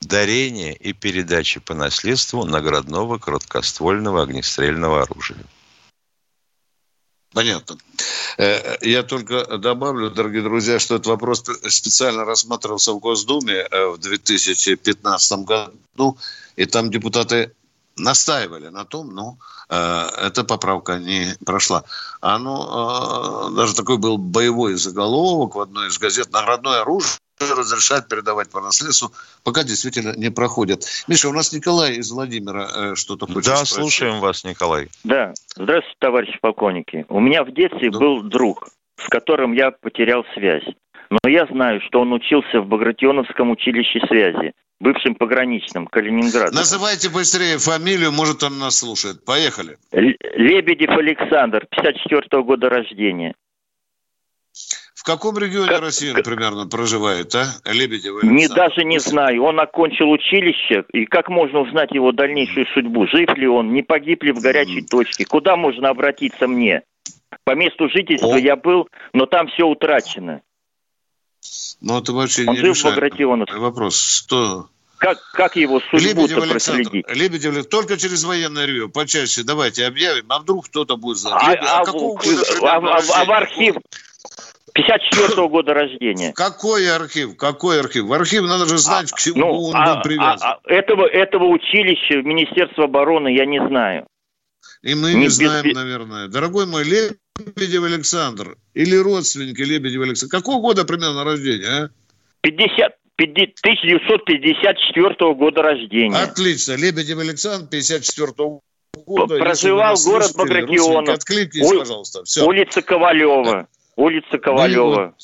дарение 0.00 0.74
и 0.74 0.92
передача 0.92 1.60
по 1.60 1.74
наследству 1.74 2.44
наградного 2.44 3.18
короткоствольного 3.18 4.22
огнестрельного 4.22 5.02
оружия. 5.02 5.44
Понятно. 7.32 7.76
Э, 8.38 8.78
я 8.80 9.02
только 9.02 9.58
добавлю, 9.58 10.10
дорогие 10.10 10.42
друзья, 10.42 10.78
что 10.78 10.94
этот 10.94 11.06
вопрос 11.06 11.44
специально 11.68 12.24
рассматривался 12.24 12.92
в 12.92 12.98
Госдуме 12.98 13.66
э, 13.70 13.86
в 13.88 13.98
2015 13.98 15.38
году, 15.40 16.16
и 16.56 16.64
там 16.64 16.90
депутаты 16.90 17.52
настаивали 17.96 18.68
на 18.68 18.86
том, 18.86 19.14
но 19.14 19.38
э, 19.68 20.08
эта 20.28 20.44
поправка 20.44 20.98
не 20.98 21.36
прошла. 21.44 21.84
Оно, 22.20 23.50
даже 23.54 23.74
такой 23.74 23.98
был 23.98 24.16
боевой 24.16 24.76
заголовок 24.76 25.56
в 25.56 25.60
одной 25.60 25.88
из 25.88 25.98
газет 25.98 26.32
«Наградное 26.32 26.80
оружие 26.80 27.18
разрешать 27.40 28.08
передавать 28.08 28.50
по 28.50 28.60
наследству, 28.60 29.12
пока 29.44 29.62
действительно 29.62 30.14
не 30.16 30.30
проходят. 30.30 30.84
Миша, 31.08 31.28
у 31.28 31.32
нас 31.32 31.52
Николай 31.52 31.94
из 31.96 32.10
Владимира 32.10 32.68
э, 32.74 32.94
что-то 32.94 33.26
хочет 33.26 33.44
Да, 33.44 33.56
спросить. 33.56 33.74
слушаем 33.74 34.20
вас, 34.20 34.44
Николай. 34.44 34.88
Да, 35.04 35.34
здравствуйте, 35.54 35.96
товарищи 35.98 36.38
полковники. 36.40 37.04
У 37.08 37.20
меня 37.20 37.44
в 37.44 37.52
детстве 37.52 37.90
да. 37.90 37.98
был 37.98 38.22
друг, 38.22 38.68
с 38.96 39.08
которым 39.08 39.52
я 39.52 39.70
потерял 39.70 40.24
связь. 40.34 40.64
Но 41.10 41.30
я 41.30 41.46
знаю, 41.46 41.80
что 41.86 42.00
он 42.00 42.12
учился 42.12 42.60
в 42.60 42.66
Багратионовском 42.66 43.50
училище 43.50 44.00
связи, 44.08 44.52
бывшем 44.80 45.14
пограничном 45.14 45.86
Калининграде. 45.86 46.54
Называйте 46.54 47.10
быстрее 47.10 47.58
фамилию, 47.58 48.10
может, 48.12 48.42
он 48.42 48.58
нас 48.58 48.78
слушает. 48.78 49.24
Поехали. 49.24 49.78
Лебедев 49.92 50.90
Александр, 50.90 51.66
54 51.70 52.22
-го 52.32 52.42
года 52.42 52.68
рождения 52.68 53.34
каком 55.02 55.36
регионе 55.38 55.68
как, 55.68 55.80
России 55.82 56.10
он 56.10 56.22
примерно 56.22 56.66
проживает, 56.66 57.34
а? 57.34 57.46
Лебедев 57.64 58.22
Не, 58.22 58.48
даже 58.48 58.82
не 58.84 58.98
знаю. 58.98 59.44
Он 59.44 59.60
окончил 59.60 60.10
училище, 60.10 60.84
и 60.92 61.04
как 61.04 61.28
можно 61.28 61.60
узнать 61.60 61.92
его 61.92 62.12
дальнейшую 62.12 62.66
судьбу? 62.72 63.06
Жив 63.06 63.28
ли 63.36 63.46
он, 63.46 63.72
не 63.72 63.82
погиб 63.82 64.22
ли 64.22 64.32
в 64.32 64.40
горячей 64.40 64.80
mm. 64.80 64.86
точке? 64.88 65.24
Куда 65.26 65.56
можно 65.56 65.90
обратиться 65.90 66.46
мне? 66.46 66.82
По 67.44 67.54
месту 67.54 67.88
жительства 67.88 68.34
О. 68.34 68.38
я 68.38 68.56
был, 68.56 68.88
но 69.12 69.26
там 69.26 69.48
все 69.48 69.64
утрачено. 69.64 70.40
Ну, 71.80 71.98
это 71.98 72.12
вообще 72.12 72.44
он 72.46 72.54
не 72.54 72.60
жив 72.60 72.76
решает 72.76 73.50
вопрос. 73.52 74.00
Что... 74.00 74.68
Как, 74.98 75.18
как 75.32 75.56
его 75.56 75.80
судьбу 75.90 76.26
проследить? 76.26 77.04
Лебедев, 77.14 77.66
только 77.66 77.98
через 77.98 78.24
военное 78.24 78.64
ревю, 78.64 78.88
почаще 78.88 79.42
давайте 79.42 79.84
объявим, 79.84 80.24
а 80.30 80.38
вдруг 80.38 80.66
кто-то 80.66 80.96
будет 80.96 81.18
знать. 81.18 81.42
А, 81.42 81.50
Лебедев, 81.50 81.70
а, 81.70 81.80
а, 81.80 81.84
какого 81.84 82.14
года 82.16 82.42
а, 82.62 82.76
а, 82.76 83.20
а 83.20 83.24
в 83.26 83.30
архив, 83.30 83.76
54 84.76 85.48
года 85.48 85.74
рождения. 85.74 86.32
Какой 86.34 86.88
архив? 86.90 87.36
Какой 87.36 87.80
архив? 87.80 88.04
В 88.04 88.12
архив 88.12 88.42
надо 88.42 88.66
же 88.66 88.78
знать, 88.78 89.10
к 89.10 89.18
чему 89.18 89.40
ну, 89.40 89.62
он 89.68 89.74
а, 89.74 89.94
был 89.94 90.02
привязан. 90.02 90.48
А, 90.48 90.52
а, 90.52 90.60
этого, 90.70 91.06
этого 91.06 91.46
училища 91.46 92.20
Министерства 92.22 92.84
обороны 92.84 93.34
я 93.34 93.46
не 93.46 93.66
знаю. 93.66 94.06
И 94.82 94.94
мы 94.94 95.14
не, 95.14 95.20
не 95.20 95.28
знаем, 95.28 95.64
без... 95.64 95.74
наверное. 95.74 96.28
Дорогой 96.28 96.66
мой, 96.66 96.84
Лебедев 96.84 97.84
Александр 97.84 98.58
или 98.74 98.94
родственники 98.96 99.62
Лебедева 99.62 100.04
Александра. 100.04 100.36
Какого 100.38 100.60
года 100.60 100.84
примерно 100.84 101.24
рождения, 101.24 101.66
а? 101.66 101.88
50, 102.42 102.92
1954 103.16 105.34
года 105.34 105.62
рождения. 105.62 106.18
Отлично. 106.18 106.74
Лебедев 106.74 107.18
Александр, 107.18 107.66
54 107.70 108.32
года. 109.06 109.38
Проживал 109.38 109.94
город 110.04 110.32
Багратионов. 110.36 111.14
Откликнитесь, 111.14 111.72
пожалуйста. 111.72 112.24
Все. 112.24 112.46
Улица 112.46 112.82
Ковалева 112.82 113.66
улица 113.96 114.38
Ковалева. 114.38 115.14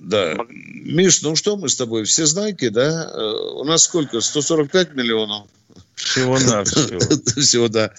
Ну, 0.00 0.08
да. 0.08 0.36
Миш, 0.48 1.22
ну 1.22 1.36
что 1.36 1.56
мы 1.56 1.68
с 1.68 1.76
тобой, 1.76 2.04
все 2.04 2.24
знаки, 2.24 2.68
да? 2.68 3.10
Э, 3.12 3.60
у 3.60 3.64
нас 3.64 3.84
сколько? 3.84 4.20
145 4.20 4.94
миллионов? 4.94 5.48
Всего-навсего. 5.94 6.98
Всего, 7.40 7.68
да. 7.68 7.92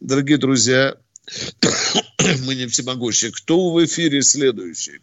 Дорогие 0.00 0.36
друзья, 0.36 0.96
мы 2.46 2.54
не 2.54 2.66
всемогущие. 2.66 3.32
Кто 3.32 3.70
в 3.72 3.82
эфире 3.84 4.22
следующий? 4.22 5.00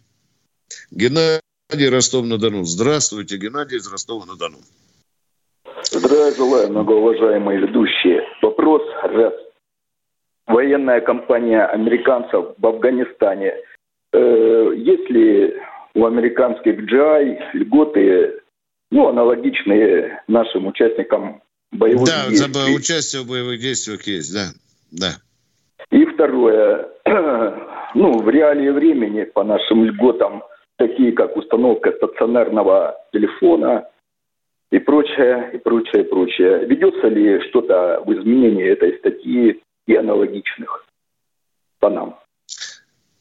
Геннадий 0.90 1.88
Ростов-на-Дону. 1.88 2.64
Здравствуйте, 2.64 3.36
Геннадий 3.36 3.78
из 3.78 3.90
Ростова-на-Дону. 3.90 4.58
Здравия 5.90 6.34
желаю, 6.34 6.70
многоуважаемые 6.70 7.60
ведущие. 7.60 8.22
Вопрос 8.42 8.82
раз. 9.02 9.32
Военная 10.46 11.00
компания 11.00 11.64
американцев 11.64 12.54
в 12.56 12.66
Афганистане– 12.66 13.54
Э, 14.12 14.72
есть 14.76 15.10
ли 15.10 15.54
у 15.94 16.06
американских 16.06 16.80
GI 16.80 17.38
льготы, 17.54 18.40
ну, 18.90 19.08
аналогичные 19.08 20.22
нашим 20.28 20.66
участникам 20.66 21.42
боевых 21.72 22.06
да, 22.06 22.28
действий? 22.28 22.52
Да, 22.52 22.74
участие 22.74 23.22
в 23.22 23.28
боевых 23.28 23.60
действиях 23.60 24.02
есть, 24.04 24.32
да, 24.32 24.48
да. 24.90 25.12
И 25.90 26.04
второе, 26.06 26.88
ну, 27.94 28.22
в 28.22 28.28
реалии 28.28 28.70
времени 28.70 29.24
по 29.24 29.44
нашим 29.44 29.84
льготам, 29.84 30.42
такие 30.76 31.12
как 31.12 31.36
установка 31.36 31.92
стационарного 31.92 32.96
телефона 33.12 33.88
и 34.70 34.78
прочее, 34.78 35.50
и 35.54 35.58
прочее, 35.58 36.02
и 36.02 36.08
прочее. 36.08 36.66
Ведется 36.66 37.08
ли 37.08 37.40
что-то 37.48 38.02
в 38.04 38.12
изменении 38.12 38.66
этой 38.66 38.96
статьи 38.98 39.60
и 39.86 39.94
аналогичных 39.94 40.86
по 41.80 41.90
нам? 41.90 42.18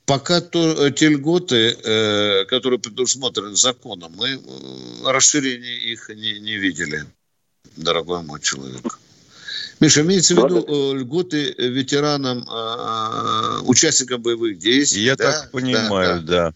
Пока 0.08 0.40
то, 0.40 0.90
те 0.90 1.10
льготы, 1.10 1.78
э, 1.84 2.46
которые 2.46 2.80
предусмотрены 2.80 3.58
законом, 3.58 4.14
мы 4.16 4.30
э, 4.30 4.40
расширения 5.04 5.78
их 5.92 6.08
не, 6.08 6.40
не 6.40 6.58
видели, 6.58 7.06
дорогой 7.76 8.24
мой 8.24 8.40
человек. 8.40 9.00
Миша, 9.82 10.02
имеется 10.02 10.34
в 10.34 10.38
виду 10.38 10.66
э, 10.66 10.98
льготы 10.98 11.54
ветеранам, 11.58 12.40
э, 12.40 12.46
э, 12.50 13.60
участникам 13.66 14.22
боевых 14.22 14.58
действий? 14.58 15.04
Я 15.04 15.18
да? 15.18 15.42
так 15.42 15.52
понимаю, 15.52 16.22
да. 16.22 16.54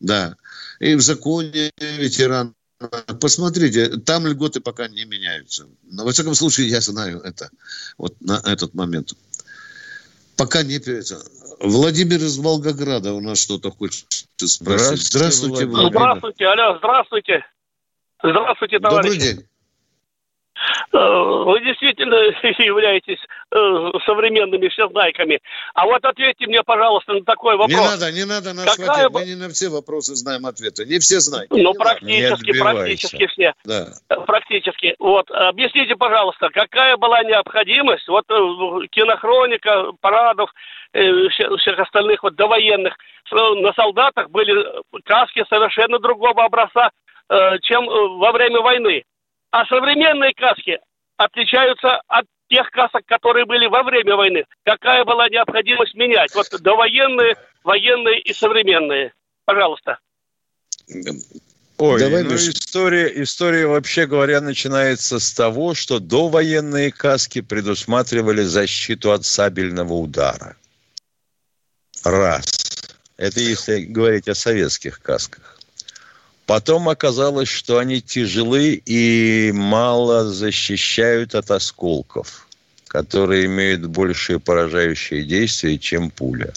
Да. 0.00 0.36
И 0.80 0.94
в 0.94 1.02
законе 1.02 1.70
ветеран 1.78 2.54
Посмотрите, 3.20 3.88
там 4.04 4.26
льготы 4.26 4.60
пока 4.60 4.88
не 4.88 5.04
меняются. 5.06 5.66
Но, 5.84 6.04
во 6.04 6.12
всяком 6.12 6.34
случае, 6.34 6.68
я 6.68 6.80
знаю 6.82 7.20
это 7.20 7.50
вот 7.96 8.14
на 8.20 8.42
этот 8.44 8.74
момент. 8.74 9.14
Пока 10.36 10.62
не 10.62 10.78
перейдется. 10.78 11.24
Владимир 11.60 12.18
из 12.18 12.38
Волгограда 12.38 13.12
у 13.12 13.20
нас 13.20 13.38
что-то 13.40 13.70
хочет 13.70 14.06
спросить. 14.36 14.58
Здравствуйте, 14.60 15.18
Здравствуйте, 15.18 15.66
Владимир. 15.66 15.90
Здравствуйте, 15.90 16.46
алло, 16.46 16.78
здравствуйте. 16.78 17.44
Здравствуйте, 18.22 18.78
Добрый 18.78 19.02
товарищи. 19.02 19.20
день. 19.20 19.46
Э, 20.92 20.98
Вы 20.98 21.60
действительно 21.60 22.14
являетесь 22.62 23.18
э, 23.18 23.98
современными 24.06 24.68
всезнайками. 24.68 25.40
А 25.74 25.84
вот 25.86 26.04
ответьте 26.04 26.46
мне, 26.46 26.62
пожалуйста, 26.62 27.12
на 27.14 27.24
такой 27.24 27.56
вопрос. 27.56 27.70
Не 27.70 27.76
надо, 27.84 28.12
не 28.12 28.24
надо 28.24 28.52
нас 28.54 28.76
Какая 28.76 29.08
Мы 29.10 29.24
не 29.24 29.34
на 29.34 29.48
все 29.50 29.68
вопросы 29.68 30.14
знаем 30.14 30.46
ответы. 30.46 30.84
Не 30.86 30.98
все 30.98 31.20
знаете. 31.20 31.48
Ну, 31.50 31.72
Не 31.72 31.78
практически, 31.78 32.58
практически 32.60 33.26
все. 33.26 33.52
Да. 33.64 33.88
Э, 34.08 34.20
Практически. 34.26 34.94
Вот, 34.98 35.30
объясните, 35.30 35.96
пожалуйста, 35.96 36.48
какая 36.50 36.96
была 36.96 37.22
необходимость, 37.22 38.08
вот 38.08 38.24
кинохроника, 38.90 39.92
парадов, 40.00 40.50
все- 40.92 41.56
всех 41.58 41.78
остальных 41.78 42.22
вот 42.22 42.34
довоенных, 42.34 42.94
на 43.30 43.72
солдатах 43.74 44.30
были 44.30 44.54
каски 45.04 45.44
совершенно 45.48 45.98
другого 45.98 46.44
образца, 46.44 46.90
чем 47.62 47.86
во 48.18 48.32
время 48.32 48.60
войны. 48.60 49.04
А 49.50 49.64
современные 49.66 50.32
каски 50.34 50.78
отличаются 51.16 52.00
от 52.08 52.26
тех 52.48 52.70
касок, 52.70 53.04
которые 53.06 53.46
были 53.46 53.66
во 53.66 53.82
время 53.82 54.16
войны. 54.16 54.44
Какая 54.64 55.04
была 55.04 55.28
необходимость 55.28 55.94
менять? 55.94 56.34
Вот 56.34 56.48
довоенные, 56.60 57.36
военные 57.64 58.20
и 58.20 58.32
современные. 58.32 59.12
Пожалуйста. 59.44 59.98
Ой, 61.78 62.00
Давай, 62.00 62.22
ну 62.22 62.32
Миша. 62.32 62.50
история, 62.50 63.22
история, 63.22 63.66
вообще 63.66 64.06
говоря, 64.06 64.40
начинается 64.40 65.18
с 65.18 65.32
того, 65.32 65.74
что 65.74 65.98
довоенные 65.98 66.90
каски 66.90 67.42
предусматривали 67.42 68.42
защиту 68.42 69.12
от 69.12 69.26
сабельного 69.26 69.92
удара. 69.92 70.56
Раз. 72.02 72.96
Это 73.18 73.40
если 73.40 73.80
говорить 73.80 74.28
о 74.28 74.34
советских 74.34 75.02
касках. 75.02 75.55
Потом 76.46 76.88
оказалось, 76.88 77.48
что 77.48 77.78
они 77.78 78.00
тяжелы 78.00 78.80
и 78.86 79.50
мало 79.52 80.30
защищают 80.30 81.34
от 81.34 81.50
осколков, 81.50 82.46
которые 82.86 83.46
имеют 83.46 83.86
большее 83.86 84.38
поражающее 84.38 85.24
действие, 85.24 85.76
чем 85.78 86.10
пуля. 86.10 86.52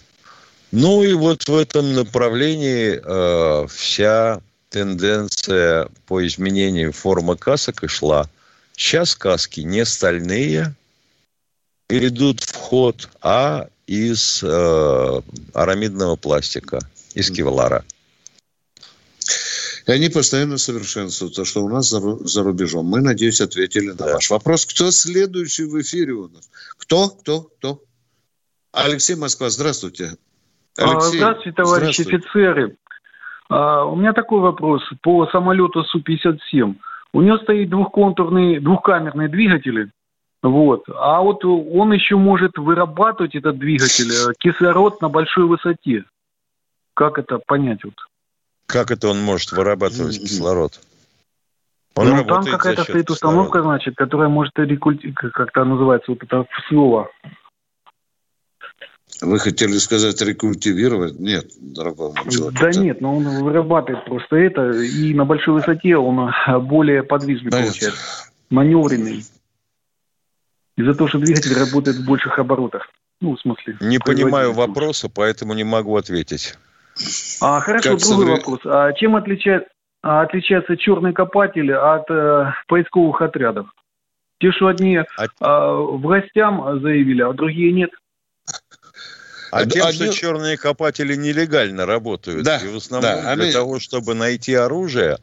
Ну 0.72 1.04
и 1.04 1.14
вот 1.14 1.48
в 1.48 1.56
этом 1.56 1.96
направлении 1.96 3.02
э, 3.04 3.68
вся 3.68 4.42
тенденция 4.70 5.90
по 6.06 6.26
изменению 6.26 6.94
формы 6.94 7.36
касок 7.36 7.84
и 7.84 7.88
шла. 7.88 8.30
Сейчас 8.78 9.16
каски 9.16 9.62
не 9.62 9.84
стальные 9.86 10.76
идут 11.90 12.44
в 12.44 12.56
ход, 12.56 13.10
а 13.22 13.68
из 13.88 14.42
э, 14.44 15.22
арамидного 15.56 16.16
пластика, 16.16 16.80
из 17.16 17.32
кевлара. 17.32 17.84
И 19.90 19.92
они 19.92 20.08
постоянно 20.10 20.60
совершенствуются, 20.60 21.46
что 21.46 21.64
у 21.66 21.68
нас 21.68 21.90
за, 21.90 22.00
за 22.00 22.44
рубежом. 22.44 22.86
Мы, 22.86 23.02
надеюсь, 23.02 23.42
ответили 23.42 23.90
на 24.00 24.14
ваш 24.14 24.30
вопрос. 24.30 24.68
Кто 24.68 24.92
следующий 24.92 25.64
в 25.64 25.82
эфире 25.82 26.14
у 26.14 26.28
нас? 26.28 26.48
Кто? 26.78 27.08
Кто? 27.08 27.48
Кто? 27.58 27.80
Алексей 28.72 29.16
Москва, 29.16 29.50
здравствуйте. 29.50 30.12
А, 30.78 30.92
Алексей, 30.92 31.18
Здравствуйте, 31.18 31.52
товарищи 31.54 32.04
здравствуйте. 32.04 32.18
офицеры. 32.18 32.78
А, 33.50 33.86
У 33.86 33.96
меня 33.96 34.14
такой 34.14 34.42
вопрос 34.42 34.84
по 35.02 35.26
самолету 35.32 35.84
Су-57. 35.84 36.76
У 37.14 37.22
него 37.24 37.40
стоит 37.40 37.72
двухконтурный, 37.72 38.60
двухкамерный 38.60 39.28
двигатель. 39.28 39.90
Вот. 40.44 40.84
А 40.96 41.20
вот 41.22 41.44
он 41.44 41.94
еще 41.94 42.16
может 42.16 42.60
вырабатывать, 42.60 43.34
этот 43.34 43.58
двигатель, 43.58 44.12
э, 44.12 44.34
кислород 44.38 45.02
на 45.02 45.10
большой 45.10 45.46
высоте. 45.46 46.04
Как 46.94 47.18
это 47.18 47.40
понять? 47.40 47.84
Вот? 47.84 47.96
Как 48.70 48.92
это 48.92 49.08
он 49.08 49.20
может 49.20 49.52
вырабатывать 49.52 50.22
кислород? 50.22 50.80
Он 51.96 52.08
ну, 52.08 52.24
там 52.24 52.46
какая-то 52.46 52.84
стоит 52.84 53.10
установка, 53.10 53.64
значит, 53.64 53.96
которая 53.96 54.30
может 54.30 54.54
рекульти... 54.58 55.12
как-то 55.12 55.66
называется 55.66 56.12
вот 56.12 56.24
это 56.24 56.46
слово. 56.70 57.10
Вы 59.22 59.40
хотели 59.40 59.76
сказать 59.80 60.22
рекультивировать? 60.22 61.20
Нет, 61.20 61.48
дорогой 61.60 62.14
мой 62.14 62.32
человек. 62.32 62.60
Да 62.60 62.70
это- 62.70 62.80
нет, 62.80 63.02
но 63.02 63.18
он 63.18 63.44
вырабатывает 63.44 64.06
просто 64.06 64.36
это, 64.36 64.70
и 64.70 65.16
на 65.16 65.26
большой 65.26 65.56
высоте 65.56 65.98
он 65.98 66.30
э, 66.30 66.60
более 66.60 67.02
подвижный 67.02 67.50
Понятно. 67.50 67.72
получается, 67.72 68.32
маневренный. 68.52 69.26
Из-за 70.78 70.94
того, 70.94 71.10
что 71.10 71.18
двигатель 71.18 71.58
работает 71.58 71.98
в 71.98 72.06
больших 72.06 72.38
оборотах. 72.38 72.88
Ну, 73.20 73.36
в 73.36 73.42
смысле. 73.42 73.78
Не 73.82 73.98
понимаю 73.98 74.54
вопроса, 74.54 75.10
поэтому 75.10 75.56
не 75.56 75.64
могу 75.64 75.98
ответить. 75.98 76.56
А, 77.42 77.60
хорошо, 77.62 77.92
Как 77.92 78.00
другой 78.00 78.26
совре- 78.26 78.32
вопрос. 78.38 78.60
А 78.66 78.92
чем 78.94 79.16
отличает, 79.16 79.68
а, 80.02 80.22
отличается 80.22 80.76
черный 80.78 81.14
копатель 81.14 81.74
от 81.74 82.10
э, 82.10 82.52
поисковых 82.68 83.22
отрядов? 83.22 83.68
Те, 84.40 84.52
что 84.52 84.68
одни 84.68 84.98
А- 84.98 85.06
а, 85.40 85.74
в 85.76 86.02
гостям 86.02 86.80
заявили, 86.82 87.22
а 87.22 87.34
другие 87.34 87.72
нет. 87.74 87.90
А 89.52 89.60
А 89.60 89.66
тем, 89.66 89.86
они- 89.86 89.94
что 89.96 90.14
черные 90.14 90.58
копатели 90.58 91.16
нелегально 91.16 91.86
работают. 91.86 92.44
Да, 92.44 92.58
и 92.58 92.68
в 92.68 92.76
основном 92.78 93.12
да, 93.24 93.36
для 93.36 93.44
они- 93.46 93.52
того, 93.52 93.80
чтобы 93.80 94.14
найти 94.14 94.54
оружие, 94.54 95.18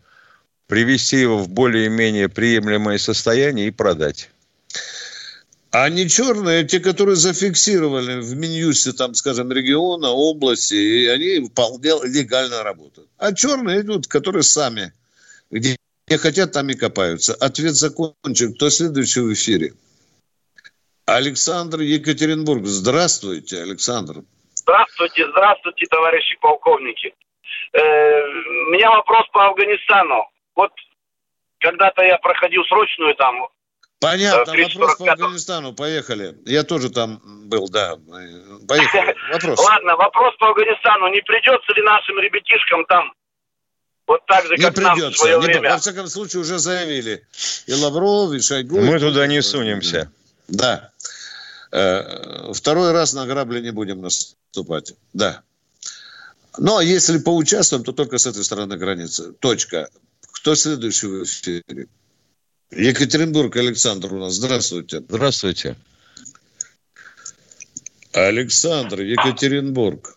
привести 0.66 1.16
его 1.18 1.38
в 1.38 1.48
более-менее 1.48 2.28
приемлемое 2.28 2.98
состояние 2.98 3.68
и 3.68 3.70
продать. 3.70 4.30
А 5.78 5.90
не 5.90 6.08
черные, 6.08 6.64
те, 6.64 6.80
которые 6.80 7.16
зафиксировали 7.16 8.22
в 8.22 8.34
Минюсте, 8.34 8.92
там, 8.92 9.12
скажем, 9.12 9.52
региона, 9.52 10.08
области, 10.08 10.74
и 10.74 11.06
они 11.06 11.46
вполне 11.50 11.90
легально 12.02 12.62
работают. 12.62 13.10
А 13.18 13.34
черные 13.34 13.82
идут, 13.82 14.06
которые 14.06 14.42
сами, 14.42 14.94
где 15.50 15.76
хотят, 16.08 16.52
там 16.52 16.70
и 16.70 16.74
копаются. 16.74 17.34
Ответ 17.34 17.74
закончен. 17.74 18.54
Кто 18.54 18.70
следующий 18.70 19.20
в 19.20 19.30
эфире? 19.34 19.74
Александр 21.04 21.80
Екатеринбург. 21.80 22.64
Здравствуйте, 22.64 23.60
Александр. 23.60 24.22
Здравствуйте, 24.54 25.26
здравствуйте, 25.28 25.84
товарищи 25.90 26.38
полковники. 26.40 27.14
Э, 27.74 27.80
у 27.80 28.70
меня 28.72 28.90
вопрос 28.92 29.28
по 29.30 29.48
Афганистану. 29.48 30.26
Вот 30.54 30.72
когда-то 31.58 32.02
я 32.02 32.16
проходил 32.16 32.64
срочную 32.64 33.14
там. 33.16 33.48
Понятно, 33.98 34.52
вопрос 34.52 34.74
по 34.74 35.04
345. 35.04 35.08
Афганистану. 35.20 35.72
Поехали. 35.72 36.36
Я 36.44 36.64
тоже 36.64 36.90
там 36.90 37.20
был, 37.48 37.68
да. 37.68 37.96
Поехали. 38.68 39.14
Вопрос. 39.32 39.58
Ладно, 39.58 39.96
вопрос 39.96 40.34
по 40.38 40.48
Афганистану. 40.50 41.08
Не 41.08 41.22
придется 41.22 41.72
ли 41.74 41.82
нашим 41.82 42.18
ребятишкам 42.18 42.84
там 42.86 43.12
вот 44.06 44.24
так 44.26 44.46
же, 44.46 44.56
Не 44.56 44.64
как 44.64 44.76
нам 44.78 44.92
в 44.92 44.98
придется. 44.98 45.18
свое 45.18 45.38
Не- 45.38 45.42
время? 45.46 45.70
во 45.70 45.78
всяком 45.78 46.06
случае, 46.08 46.42
уже 46.42 46.58
заявили. 46.58 47.26
И 47.66 47.72
Лавров, 47.72 48.32
и 48.32 48.40
Шойгу. 48.40 48.80
Мы 48.80 48.96
и 48.96 49.00
туда 49.00 49.26
не 49.26 49.42
сунемся. 49.42 50.12
Да. 50.48 50.90
Э, 51.72 52.52
Второй 52.52 52.92
раз 52.92 53.14
на 53.14 53.26
грабли 53.26 53.60
не 53.60 53.70
будем 53.72 54.02
наступать. 54.02 54.92
Да. 55.12 55.42
Но 56.58 56.80
если 56.80 57.18
поучаствуем, 57.18 57.82
то 57.82 57.92
только 57.92 58.18
с 58.18 58.26
этой 58.26 58.44
стороны 58.44 58.76
границы. 58.76 59.32
Точка. 59.40 59.88
Кто 60.32 60.54
следующий 60.54 61.06
в 61.06 61.24
эфире? 61.24 61.88
Екатеринбург 62.70 63.56
Александр 63.56 64.14
у 64.14 64.18
нас. 64.18 64.34
Здравствуйте. 64.34 65.00
Здравствуйте. 65.00 65.76
Александр, 68.12 69.02
Екатеринбург. 69.02 70.16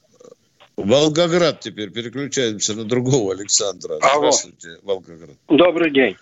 Волгоград 0.77 1.59
теперь. 1.59 1.91
Переключаемся 1.91 2.73
на 2.73 2.85
другого 2.85 3.33
Александра. 3.33 3.97
Алло. 4.01 4.31
Здравствуйте, 4.31 4.79
Волгоград. 4.83 5.35
Добрый 5.49 5.91
день. 5.91 6.15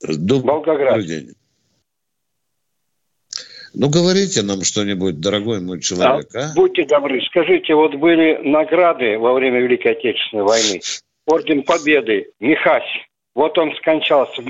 Добрый 0.00 0.54
Волгоград. 0.54 1.04
день. 1.04 1.34
Ну, 3.74 3.90
говорите 3.90 4.42
нам 4.42 4.64
что-нибудь, 4.64 5.20
дорогой 5.20 5.60
мой 5.60 5.82
человек, 5.82 6.34
а? 6.34 6.52
Будьте 6.54 6.86
добры, 6.86 7.20
скажите, 7.26 7.74
вот 7.74 7.94
были 7.96 8.38
награды 8.42 9.18
во 9.18 9.34
время 9.34 9.60
Великой 9.60 9.92
Отечественной 9.92 10.44
войны. 10.44 10.80
Орден 11.26 11.62
Победы, 11.62 12.30
Михась. 12.40 12.88
Вот 13.34 13.58
он 13.58 13.74
скончался. 13.76 14.42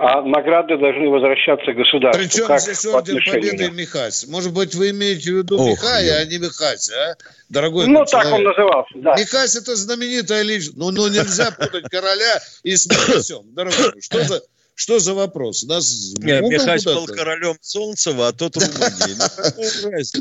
А 0.00 0.22
награды 0.22 0.78
должны 0.78 1.08
возвращаться 1.08 1.72
государству. 1.72 2.22
Причем 2.22 2.46
как 2.46 2.60
здесь 2.60 2.82
по 2.84 2.98
орден? 2.98 3.18
Победы 3.26 3.70
Михась? 3.70 4.26
Может 4.28 4.52
быть, 4.52 4.72
вы 4.76 4.90
имеете 4.90 5.32
в 5.32 5.36
виду 5.38 5.58
Ох, 5.58 5.70
Михая, 5.70 6.04
я- 6.04 6.16
а 6.18 6.24
не 6.24 6.38
Михась, 6.38 6.88
а? 6.90 7.16
Дорогой 7.48 7.88
Ну, 7.88 8.04
так 8.04 8.26
он 8.26 8.30
человек. 8.30 8.46
назывался, 8.56 8.90
да. 8.94 9.16
Михась 9.16 9.56
это 9.56 9.74
знаменитая 9.74 10.42
личность. 10.42 10.76
Ну, 10.76 10.92
ну 10.92 11.08
нельзя 11.08 11.50
путать 11.50 11.84
короля 11.90 12.40
и 12.62 12.76
с 12.76 12.86
Михасем. 12.86 13.42
Дорогой 13.54 14.00
что 14.00 14.22
за, 14.22 14.42
что 14.76 14.98
за 15.00 15.14
вопрос? 15.14 15.64
Нас 15.64 16.14
Нет, 16.18 16.42
Михась 16.42 16.84
был 16.84 17.04
королем 17.06 17.56
Солнцева, 17.60 18.28
а 18.28 18.32
тот 18.32 18.54
Румынии. 18.56 19.16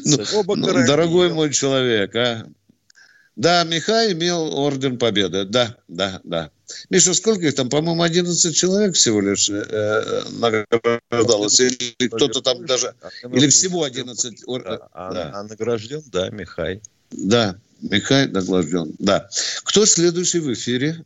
Ну, 0.05 0.43
Ну, 0.55 0.65
короли. 0.65 0.87
дорогой 0.87 1.29
мой 1.33 1.53
человек, 1.53 2.15
а? 2.15 2.47
Да, 3.37 3.63
Михай 3.63 4.13
имел 4.13 4.57
орден 4.57 4.97
победы. 4.97 5.45
Да, 5.45 5.77
да, 5.87 6.19
да. 6.23 6.49
Миша, 6.89 7.13
сколько 7.13 7.45
их 7.45 7.53
там? 7.53 7.69
По-моему, 7.69 8.01
11 8.01 8.55
человек 8.55 8.95
всего 8.95 9.21
лишь 9.21 9.47
э, 9.47 10.23
награждалось. 10.39 11.59
Или 11.59 12.07
кто-то 12.07 12.41
там 12.41 12.65
даже... 12.65 12.95
Или 13.31 13.47
всего 13.49 13.83
11. 13.83 14.41
ор- 14.47 14.63
Да, 14.63 14.87
а, 14.91 15.13
да. 15.13 15.31
а 15.35 15.43
награжден, 15.43 16.01
да, 16.07 16.31
Михай. 16.31 16.81
Да, 17.11 17.57
Михай 17.79 18.27
награжден. 18.27 18.95
Да. 18.97 19.29
Кто 19.65 19.85
следующий 19.85 20.39
в 20.39 20.51
эфире? 20.53 21.05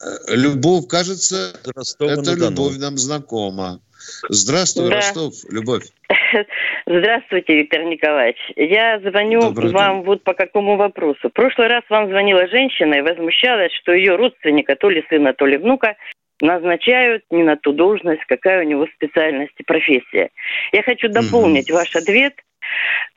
Э, 0.00 0.16
Любовь, 0.28 0.86
кажется, 0.86 1.54
это 1.98 2.34
Любовь 2.34 2.76
нам 2.76 2.98
знакома. 2.98 3.80
Здравствуй, 4.28 4.90
Да. 4.90 4.96
Ростов, 4.96 5.34
Любовь. 5.48 5.90
Здравствуйте, 6.86 7.56
Виктор 7.56 7.82
Николаевич. 7.84 8.36
Я 8.56 9.00
звоню 9.00 9.40
Добрый 9.40 9.72
вам 9.72 10.02
вот 10.02 10.22
по 10.22 10.34
какому 10.34 10.76
вопросу. 10.76 11.30
В 11.30 11.32
прошлый 11.32 11.68
раз 11.68 11.82
вам 11.88 12.08
звонила 12.08 12.46
женщина 12.48 12.94
и 12.94 13.00
возмущалась, 13.00 13.72
что 13.72 13.92
ее 13.92 14.16
родственника, 14.16 14.76
то 14.76 14.90
ли 14.90 15.02
сына, 15.08 15.32
то 15.32 15.46
ли 15.46 15.56
внука, 15.56 15.96
назначают 16.42 17.24
не 17.30 17.42
на 17.42 17.56
ту 17.56 17.72
должность, 17.72 18.24
какая 18.26 18.64
у 18.64 18.68
него 18.68 18.86
специальность 18.96 19.54
и 19.56 19.62
профессия. 19.62 20.28
Я 20.72 20.82
хочу 20.82 21.08
дополнить 21.08 21.70
ваш 21.70 21.96
ответ. 21.96 22.34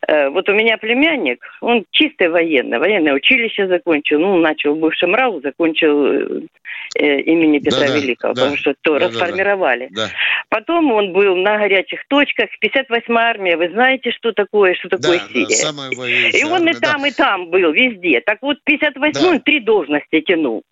Э, 0.08 0.30
Вот 0.30 0.48
у 0.50 0.54
меня 0.54 0.78
племянник, 0.78 1.44
он 1.62 1.86
чистый 1.92 2.30
военный, 2.30 2.80
военное 2.80 3.14
училище 3.14 3.68
закончил, 3.68 4.20
ну, 4.20 4.38
начал 4.38 4.76
в 4.76 4.80
бывшем 4.80 5.16
РАУ, 5.16 5.42
закончил 5.42 6.06
э, 6.06 7.20
имени 7.22 7.60
Петра 7.60 7.88
Да-да, 7.88 7.96
Великого, 8.00 8.34
да. 8.34 8.42
потому 8.42 8.58
что 8.58 8.74
то 8.82 8.94
Да-да-да. 9.00 9.08
расформировали. 9.26 9.88
Да. 9.92 10.10
Потом 10.50 10.92
он 10.92 11.14
был 11.14 11.36
на 11.36 11.58
горячих 11.58 12.06
точках. 12.08 12.50
58-я 12.64 13.18
армия, 13.20 13.58
вы 13.58 13.70
знаете, 13.70 14.12
что 14.12 14.32
такое, 14.32 14.76
что 14.76 14.90
такое 14.90 15.18
Да, 15.20 15.24
да, 15.28 15.34
Сирия? 15.34 15.56
самая 15.56 15.92
воюющая 15.92 16.40
и 16.40 16.44
он 16.44 16.52
и 16.52 16.70
армия, 16.70 16.74
да. 16.80 16.92
там, 16.94 17.06
и 17.06 17.12
там 17.12 17.50
был, 17.50 17.72
везде. 17.72 18.22
Так 18.22 18.38
вот, 18.42 18.58
58-й 18.70 19.12
Да. 19.14 19.30
он 19.30 19.40
три 19.42 19.60
должности 19.60 20.22
тянул. 20.22 20.64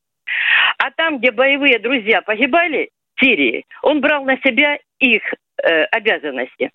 А 0.77 0.91
там, 0.91 1.19
где 1.19 1.31
боевые 1.31 1.79
друзья 1.79 2.21
погибали, 2.21 2.89
в 3.15 3.19
Сирии, 3.23 3.65
он 3.81 4.01
брал 4.01 4.25
на 4.25 4.37
себя 4.37 4.77
их 4.99 5.21
э, 5.63 5.83
обязанности. 5.85 6.71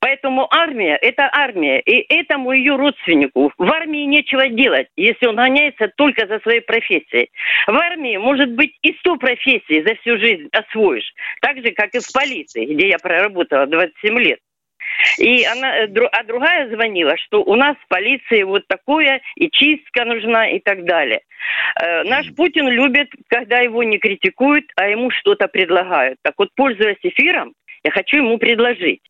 Поэтому 0.00 0.46
армия– 0.52 0.96
это 1.02 1.28
армия, 1.32 1.80
и 1.80 2.04
этому 2.14 2.52
ее 2.52 2.76
родственнику 2.76 3.52
в 3.56 3.72
армии 3.72 4.04
нечего 4.04 4.48
делать, 4.48 4.88
если 4.96 5.26
он 5.26 5.36
гоняется 5.36 5.88
только 5.96 6.26
за 6.26 6.38
своей 6.40 6.60
профессией. 6.60 7.30
В 7.66 7.74
армии 7.74 8.16
может 8.16 8.52
быть 8.52 8.76
и 8.82 8.94
100 9.00 9.16
профессий 9.16 9.82
за 9.82 9.94
всю 9.96 10.18
жизнь 10.18 10.48
освоишь, 10.52 11.12
так 11.40 11.58
же, 11.58 11.72
как 11.72 11.94
и 11.94 11.98
в 11.98 12.12
полиции, 12.12 12.66
где 12.66 12.88
я 12.88 12.98
проработала 12.98 13.66
27 13.66 14.18
лет. 14.18 14.38
И 15.18 15.44
она, 15.44 15.78
э, 15.78 15.88
а 16.12 16.24
другая 16.24 16.68
звонила, 16.68 17.16
что 17.16 17.42
у 17.42 17.54
нас 17.56 17.76
в 17.76 17.88
полиции 17.88 18.42
вот 18.42 18.66
такое, 18.68 19.20
и 19.36 19.50
чистка 19.50 20.04
нужна, 20.04 20.48
и 20.48 20.60
так 20.60 20.84
далее. 20.84 21.20
Э, 21.80 22.04
Наш 22.04 22.32
Путин 22.34 22.68
любит, 22.68 23.08
когда 23.28 23.60
его 23.60 23.82
не 23.82 23.98
критикуют, 23.98 24.66
а 24.76 24.88
ему 24.88 25.10
что-то 25.10 25.48
предлагают. 25.48 26.18
Так 26.22 26.34
вот, 26.38 26.50
пользуясь 26.54 26.98
эфиром, 27.02 27.54
я 27.82 27.90
хочу 27.90 28.18
ему 28.18 28.38
предложить. 28.38 29.00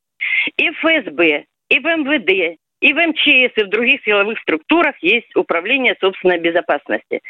И 0.57 0.71
в 0.71 0.75
ФСБ, 0.77 1.45
и 1.69 1.79
в 1.79 1.85
МВД, 1.85 2.59
и 2.81 2.93
в 2.93 2.97
МЧС, 2.97 3.57
и 3.57 3.65
в 3.65 3.69
других 3.71 4.03
силовых 4.05 4.39
структурах 4.41 4.95
есть 5.01 5.35
управление 5.35 5.97
собственной 6.01 6.39
безопасности. 6.39 7.21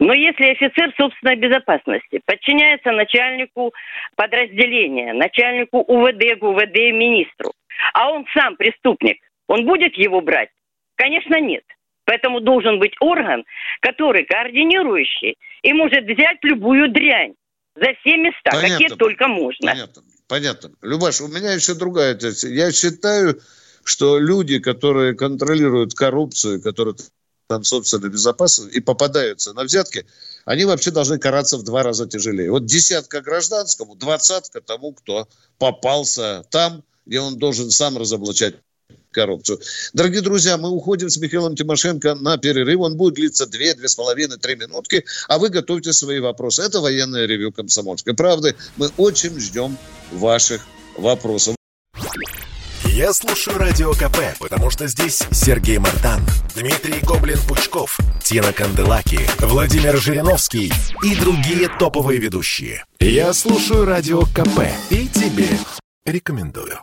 Но 0.00 0.14
если 0.14 0.52
офицер 0.52 0.92
собственной 0.96 1.36
безопасности 1.36 2.20
подчиняется 2.24 2.92
начальнику 2.92 3.74
подразделения, 4.16 5.12
начальнику 5.12 5.80
УВД, 5.80 6.38
ГУВД, 6.38 6.76
министру, 6.92 7.52
а 7.92 8.10
он 8.10 8.24
сам 8.34 8.56
преступник, 8.56 9.18
он 9.48 9.66
будет 9.66 9.98
его 9.98 10.22
брать? 10.22 10.48
Конечно, 10.94 11.38
нет. 11.40 11.64
Поэтому 12.04 12.40
должен 12.40 12.78
быть 12.78 12.94
орган, 13.00 13.44
который 13.80 14.24
координирующий 14.24 15.36
и 15.62 15.72
может 15.72 16.04
взять 16.04 16.38
любую 16.42 16.88
дрянь 16.90 17.34
за 17.74 17.94
все 18.00 18.16
места, 18.16 18.50
Понятно. 18.50 18.68
какие 18.70 18.88
только 18.96 19.28
можно. 19.28 19.72
Понятно, 19.72 20.02
понятно. 20.32 20.70
Любаш, 20.80 21.20
у 21.20 21.28
меня 21.28 21.52
еще 21.52 21.74
другая 21.74 22.14
теза. 22.14 22.48
Я 22.48 22.72
считаю, 22.72 23.38
что 23.84 24.18
люди, 24.18 24.60
которые 24.60 25.14
контролируют 25.14 25.92
коррупцию, 25.92 26.62
которые 26.62 26.96
там, 27.48 27.64
собственно, 27.64 28.08
безопасность 28.08 28.74
и 28.74 28.80
попадаются 28.80 29.52
на 29.52 29.64
взятки, 29.64 30.06
они 30.46 30.64
вообще 30.64 30.90
должны 30.90 31.18
караться 31.18 31.58
в 31.58 31.64
два 31.64 31.82
раза 31.82 32.06
тяжелее. 32.06 32.50
Вот 32.50 32.64
десятка 32.64 33.20
гражданскому, 33.20 33.94
двадцатка 33.94 34.62
тому, 34.62 34.94
кто 34.94 35.28
попался 35.58 36.46
там, 36.50 36.82
где 37.04 37.20
он 37.20 37.36
должен 37.36 37.70
сам 37.70 37.98
разоблачать 37.98 38.54
коррупцию. 39.12 39.60
Дорогие 39.92 40.22
друзья, 40.22 40.56
мы 40.56 40.70
уходим 40.70 41.08
с 41.08 41.16
Михаилом 41.18 41.54
Тимошенко 41.54 42.14
на 42.14 42.38
перерыв. 42.38 42.80
Он 42.80 42.96
будет 42.96 43.14
длиться 43.14 43.46
2, 43.46 43.58
2,5, 43.58 44.38
3 44.38 44.56
минутки, 44.56 45.04
а 45.28 45.38
вы 45.38 45.48
готовьте 45.48 45.92
свои 45.92 46.20
вопросы. 46.20 46.62
Это 46.62 46.80
военное 46.80 47.26
ревю 47.26 47.52
«Комсомольской 47.52 48.14
правды». 48.14 48.56
Мы 48.76 48.90
очень 48.96 49.38
ждем 49.38 49.76
ваших 50.10 50.62
вопросов. 50.96 51.54
Я 52.94 53.14
слушаю 53.14 53.56
Радио 53.56 53.92
КП, 53.94 54.18
потому 54.38 54.68
что 54.68 54.86
здесь 54.86 55.22
Сергей 55.32 55.78
Мартан, 55.78 56.20
Дмитрий 56.54 57.00
Гоблин-Пучков, 57.00 57.98
Тина 58.22 58.52
Канделаки, 58.52 59.20
Владимир 59.38 59.96
Жириновский 59.96 60.70
и 61.02 61.16
другие 61.16 61.70
топовые 61.78 62.20
ведущие. 62.20 62.84
Я 63.00 63.32
слушаю 63.32 63.86
Радио 63.86 64.22
КП 64.22 64.68
и 64.90 65.08
тебе 65.08 65.48
рекомендую. 66.04 66.80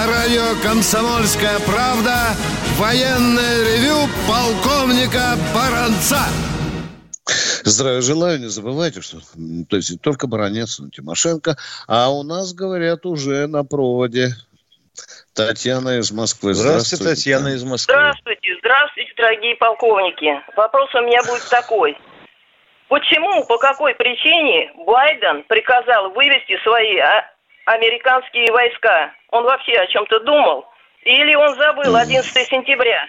На 0.00 0.06
радио 0.06 0.58
«Комсомольская 0.62 1.58
правда» 1.66 2.32
военное 2.78 3.64
ревю 3.64 4.08
полковника 4.26 5.36
Баранца. 5.54 6.20
Здравия 7.64 8.00
желаю, 8.00 8.38
не 8.40 8.46
забывайте, 8.46 9.02
что 9.02 9.18
то 9.68 9.76
есть 9.76 9.90
не 9.90 9.98
только 9.98 10.26
Баранец, 10.26 10.78
но 10.78 10.86
и 10.86 10.90
Тимошенко, 10.90 11.56
а 11.86 12.08
у 12.08 12.22
нас, 12.22 12.54
говорят, 12.54 13.04
уже 13.04 13.46
на 13.46 13.62
проводе 13.62 14.28
Татьяна 15.34 15.98
из 15.98 16.10
Москвы. 16.12 16.54
Здравствуйте, 16.54 17.04
Татьяна 17.04 17.48
из 17.48 17.62
Москвы. 17.64 17.92
Здравствуйте, 17.92 18.56
здравствуйте, 18.60 19.12
дорогие 19.18 19.56
полковники. 19.56 20.32
Вопрос 20.56 20.94
у 20.94 21.02
меня 21.02 21.22
будет 21.24 21.46
такой. 21.50 21.94
Почему, 22.88 23.44
по 23.44 23.58
какой 23.58 23.94
причине 23.94 24.72
Байден 24.86 25.44
приказал 25.44 26.10
вывести 26.12 26.56
свои 26.64 26.96
а, 26.96 27.29
американские 27.66 28.50
войска? 28.52 29.12
Он 29.30 29.44
вообще 29.44 29.72
о 29.72 29.86
чем-то 29.86 30.20
думал? 30.20 30.64
Или 31.04 31.34
он 31.34 31.56
забыл 31.56 31.96
11 31.96 32.32
сентября? 32.48 33.06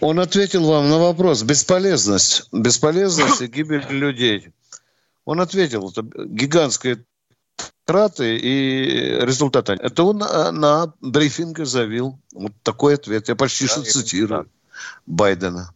Он 0.00 0.20
ответил 0.20 0.66
вам 0.66 0.88
на 0.88 0.98
вопрос. 0.98 1.42
Бесполезность. 1.42 2.48
Бесполезность 2.52 3.40
и 3.40 3.46
гибель 3.48 3.86
людей. 3.88 4.48
Он 5.24 5.40
ответил. 5.40 5.90
Это 5.90 6.02
гигантские 6.02 7.04
траты 7.84 8.36
и 8.36 9.18
результаты. 9.22 9.72
Это 9.72 10.04
он 10.04 10.18
на, 10.18 10.52
на 10.52 10.92
брифинге 11.00 11.64
заявил. 11.64 12.18
Вот 12.32 12.52
такой 12.62 12.94
ответ. 12.94 13.28
Я 13.28 13.34
почти 13.34 13.66
Да, 13.66 13.72
что 13.72 13.82
цитирую 13.82 14.48
Байдена. 15.06 15.72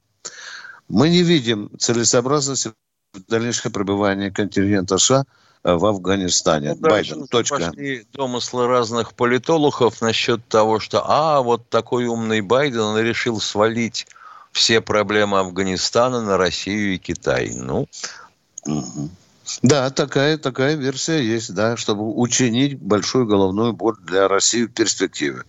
Мы 0.88 1.08
не 1.08 1.22
видим 1.22 1.70
целесообразности 1.78 2.72
в 3.14 3.26
дальнейшее 3.28 3.72
пребывание 3.72 4.30
контингента 4.30 4.98
США 4.98 5.24
в 5.64 5.86
Афганистане. 5.86 6.70
Ну, 6.70 6.76
Байден. 6.76 7.18
дальше 7.18 7.28
Точка. 7.30 7.58
Пошли 7.58 8.06
домыслы 8.12 8.66
разных 8.66 9.14
политологов 9.14 10.00
насчет 10.00 10.46
того, 10.48 10.80
что 10.80 11.04
а, 11.06 11.40
вот 11.40 11.68
такой 11.68 12.06
умный 12.06 12.40
Байден, 12.40 12.80
он 12.80 12.98
решил 12.98 13.40
свалить 13.40 14.06
все 14.50 14.80
проблемы 14.80 15.38
Афганистана 15.38 16.20
на 16.22 16.36
Россию 16.36 16.94
и 16.94 16.98
Китай. 16.98 17.52
Ну, 17.54 17.88
Мгм. 18.64 19.10
Да, 19.62 19.90
такая, 19.90 20.38
такая 20.38 20.76
версия 20.76 21.20
есть, 21.20 21.52
да, 21.52 21.76
чтобы 21.76 22.16
учинить 22.16 22.78
большую 22.80 23.26
головную 23.26 23.72
боль 23.72 23.96
для 24.00 24.28
России 24.28 24.64
в 24.64 24.72
перспективе. 24.72 25.42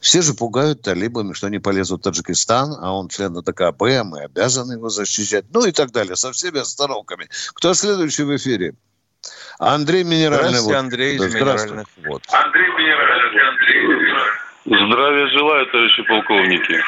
Все 0.00 0.20
же 0.20 0.34
пугают 0.34 0.82
талибами, 0.82 1.32
что 1.32 1.46
они 1.46 1.58
полезут 1.58 2.00
в 2.00 2.04
Таджикистан, 2.04 2.74
а 2.80 2.92
он 2.92 3.08
член 3.08 3.36
АТКБ, 3.36 3.82
а 3.82 4.04
мы 4.04 4.22
обязаны 4.22 4.72
его 4.72 4.88
защищать, 4.88 5.44
ну 5.52 5.64
и 5.64 5.72
так 5.72 5.92
далее, 5.92 6.16
со 6.16 6.32
всеми 6.32 6.58
остановками. 6.58 7.28
Кто 7.54 7.74
следующий 7.74 8.24
в 8.24 8.34
эфире? 8.36 8.74
Андрей 9.58 10.04
Минеральный 10.04 10.58
здравствуйте. 10.58 10.78
Андрей 10.78 11.16
из. 11.16 11.34
Минеральных 11.34 11.86
вод. 12.06 12.22
Здравия 14.64 15.26
желаю, 15.28 15.66
товарищи 15.66 16.02
полковники. 16.02 16.80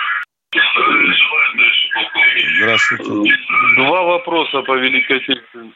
Здравствуйте. 2.59 3.37
Два 3.76 4.03
вопроса 4.03 4.62
по 4.62 4.76
Великой 4.76 5.16
Отечественной. 5.16 5.72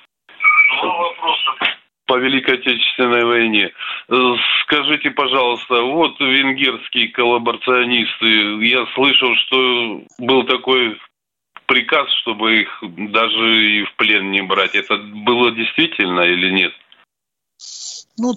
Два 0.83 0.99
вопроса 0.99 1.51
по 2.07 2.19
Великой 2.19 2.55
Отечественной 2.57 3.25
войне. 3.25 3.73
Скажите, 4.63 5.11
пожалуйста, 5.11 5.83
вот 5.83 6.19
венгерские 6.21 7.09
коллаборационисты, 7.09 8.27
я 8.67 8.87
слышал, 8.95 9.35
что 9.37 10.03
был 10.19 10.45
такой 10.45 10.99
приказ, 11.67 12.11
чтобы 12.23 12.63
их 12.63 12.69
даже 12.83 13.81
и 13.81 13.85
в 13.85 13.95
плен 13.97 14.31
не 14.31 14.43
брать. 14.43 14.75
Это 14.75 14.97
было 14.97 15.51
действительно 15.53 16.21
или 16.21 16.51
нет? 16.51 16.73
Ну, 18.17 18.35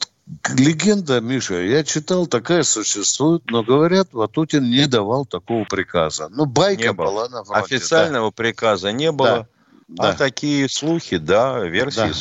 легенда, 0.57 1.21
Миша, 1.21 1.61
я 1.61 1.83
читал, 1.83 2.27
такая 2.27 2.63
существует, 2.63 3.43
но 3.49 3.63
говорят, 3.63 4.09
Ватутин 4.11 4.69
не 4.69 4.87
давал 4.87 5.25
такого 5.25 5.65
приказа. 5.65 6.29
Ну, 6.29 6.45
байка 6.45 6.81
Не 6.81 6.93
было. 6.93 7.05
была 7.07 7.29
на 7.29 7.43
фронте. 7.43 7.75
Официального 7.75 8.31
приказа 8.31 8.91
не 8.91 9.11
было. 9.11 9.47
Да, 9.87 10.09
А 10.09 10.11
да. 10.11 10.17
такие 10.17 10.67
слухи, 10.67 11.17
да, 11.17 11.63
версии 11.63 11.97
Да, 11.97 12.07
да. 12.07 12.13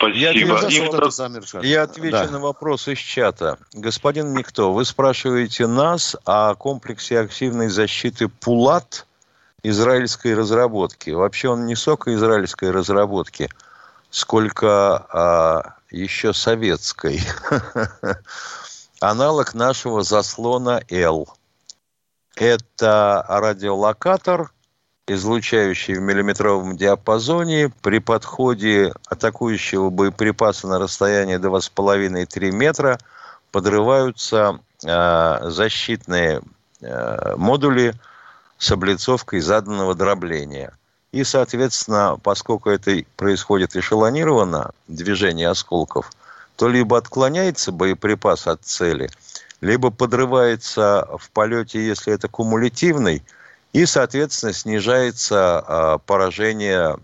Спасибо. 0.00 0.16
Я, 0.16 0.46
вот 0.86 0.94
это 0.94 1.60
я 1.62 1.82
отвечу 1.82 2.16
Да. 2.16 2.30
на 2.30 2.40
вопрос 2.40 2.88
из 2.88 2.96
чата. 2.98 3.58
Господин 3.74 4.32
Никто, 4.32 4.72
вы 4.72 4.86
спрашиваете 4.86 5.66
нас 5.66 6.16
о 6.24 6.54
комплексе 6.54 7.20
активной 7.20 7.68
защиты 7.68 8.28
«Пулат» 8.28 9.06
израильской 9.62 10.34
разработки. 10.34 11.10
Вообще 11.10 11.50
он 11.50 11.66
не 11.66 11.76
сока 11.76 12.14
израильской 12.14 12.70
разработки, 12.70 13.50
сколько 14.08 14.96
а, 15.12 15.74
еще 15.90 16.32
советской. 16.32 17.20
Аналог 19.00 19.52
нашего 19.52 20.02
заслона 20.02 20.82
«Л». 20.88 21.28
Это 22.36 23.26
радиолокатор, 23.28 24.50
излучающий 25.12 25.94
в 25.94 26.00
миллиметровом 26.00 26.76
диапазоне. 26.76 27.72
При 27.82 27.98
подходе 27.98 28.92
атакующего 29.08 29.90
боеприпаса 29.90 30.68
на 30.68 30.78
расстоянии 30.78 31.38
2,5-3 31.38 32.50
метра 32.52 32.98
подрываются 33.50 34.60
э, 34.84 35.38
защитные 35.50 36.42
э, 36.80 37.34
модули 37.36 37.94
с 38.58 38.70
облицовкой 38.70 39.40
заданного 39.40 39.94
дробления. 39.94 40.72
И, 41.10 41.24
соответственно, 41.24 42.16
поскольку 42.22 42.70
это 42.70 43.02
происходит 43.16 43.74
эшелонированно, 43.74 44.70
движение 44.86 45.48
осколков, 45.48 46.12
то 46.54 46.68
либо 46.68 46.98
отклоняется 46.98 47.72
боеприпас 47.72 48.46
от 48.46 48.62
цели, 48.62 49.10
либо 49.60 49.90
подрывается 49.90 51.08
в 51.18 51.30
полете, 51.30 51.84
если 51.84 52.12
это 52.12 52.28
кумулятивный, 52.28 53.24
и, 53.72 53.86
соответственно, 53.86 54.52
снижается 54.52 55.58
а, 55.66 55.98
поражение 55.98 56.98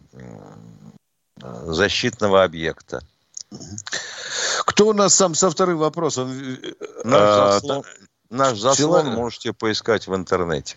защитного 1.64 2.44
объекта. 2.44 3.02
Кто 4.64 4.88
у 4.88 4.92
нас 4.92 5.14
сам 5.14 5.34
со 5.34 5.50
вторым 5.50 5.78
вопросом? 5.78 6.30
Наш 7.04 7.20
А, 7.20 7.52
заслон, 7.52 7.84
наш 8.30 8.58
заслон 8.58 9.06
можете 9.14 9.52
поискать 9.52 10.06
в 10.06 10.14
интернете. 10.14 10.76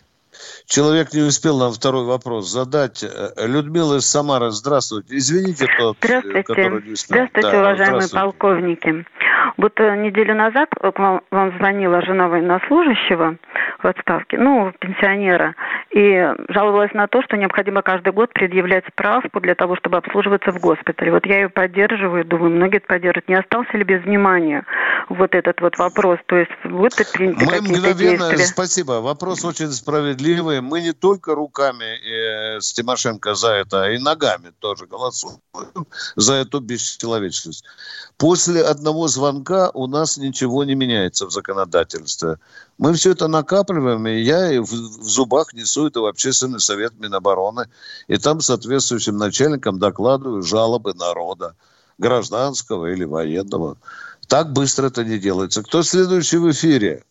Человек 0.65 1.13
не 1.13 1.21
успел 1.21 1.57
нам 1.57 1.71
второй 1.71 2.05
вопрос 2.05 2.49
задать. 2.49 3.03
Э, 3.03 3.31
Людмила 3.47 3.97
из 3.97 4.05
Самары, 4.05 4.51
здравствуйте. 4.51 5.17
Извините, 5.17 5.67
тот, 5.77 5.97
э, 6.01 6.05
Здравствуйте. 6.07 6.43
который 6.43 6.83
не 6.83 6.91
успел. 6.93 7.15
Здравствуйте, 7.15 7.51
Да, 7.51 7.57
уважаемые 7.59 8.01
здравствуйте. 8.01 8.15
полковники. 8.15 9.05
Вот 9.57 9.73
э, 9.79 9.95
неделю 9.97 10.35
назад 10.35 10.69
к 10.69 10.99
вам, 10.99 11.21
вам 11.31 11.57
звонила 11.57 12.01
жена 12.01 12.27
военнослужащего 12.27 13.35
в 13.81 13.87
отставке, 13.87 14.37
ну, 14.37 14.71
пенсионера, 14.79 15.55
и 15.91 16.33
жаловалась 16.49 16.93
на 16.93 17.07
то, 17.07 17.21
что 17.23 17.37
необходимо 17.37 17.81
каждый 17.81 18.13
год 18.13 18.31
предъявлять 18.33 18.83
справку 18.91 19.39
для 19.39 19.55
того, 19.55 19.75
чтобы 19.77 19.97
обслуживаться 19.97 20.51
в 20.51 20.59
госпитале. 20.59 21.11
Вот 21.11 21.25
я 21.25 21.41
ее 21.41 21.49
поддерживаю, 21.49 22.25
думаю, 22.25 22.51
многие 22.51 22.77
это 22.77 22.87
поддерживают. 22.87 23.27
Не 23.29 23.35
остался 23.35 23.77
ли 23.77 23.83
без 23.83 24.01
внимания 24.03 24.65
вот 25.09 25.33
этот 25.33 25.61
вот 25.61 25.77
вопрос? 25.77 26.19
То 26.27 26.35
есть 26.37 26.51
вот 26.65 26.95
предприняты 26.95 27.45
Мы 27.45 27.51
какие-то 27.51 27.79
мгновенно, 27.79 28.29
действия? 28.29 28.45
спасибо, 28.45 28.91
вопрос 29.01 29.43
очень 29.45 29.71
справедливый. 29.71 30.28
Мы 30.37 30.81
не 30.81 30.93
только 30.93 31.35
руками 31.35 31.85
э, 31.85 32.61
с 32.61 32.73
Тимошенко 32.73 33.35
за 33.35 33.49
это, 33.49 33.83
а 33.83 33.89
и 33.89 33.99
ногами 33.99 34.51
тоже 34.59 34.87
голосуем 34.87 35.39
за 36.15 36.33
эту 36.35 36.59
бесчеловечность. 36.59 37.63
После 38.17 38.61
одного 38.61 39.07
звонка 39.07 39.69
у 39.73 39.87
нас 39.87 40.17
ничего 40.17 40.63
не 40.63 40.75
меняется 40.75 41.25
в 41.25 41.31
законодательстве. 41.31 42.37
Мы 42.77 42.93
все 42.93 43.11
это 43.11 43.27
накапливаем, 43.27 44.07
и 44.07 44.21
я 44.21 44.51
и 44.51 44.59
в, 44.59 44.71
в 44.71 45.09
зубах 45.09 45.53
несу 45.53 45.87
это 45.87 46.01
в 46.01 46.05
общественный 46.05 46.59
совет 46.59 46.93
Минобороны, 46.99 47.69
и 48.07 48.17
там 48.17 48.41
соответствующим 48.41 49.17
начальникам 49.17 49.79
докладываю 49.79 50.43
жалобы 50.43 50.93
народа, 50.93 51.55
гражданского 51.97 52.87
или 52.87 53.03
военного. 53.03 53.77
Так 54.27 54.53
быстро 54.53 54.87
это 54.87 55.03
не 55.03 55.17
делается. 55.17 55.63
Кто 55.63 55.83
следующий 55.83 56.37
в 56.37 56.51
эфире? 56.51 57.03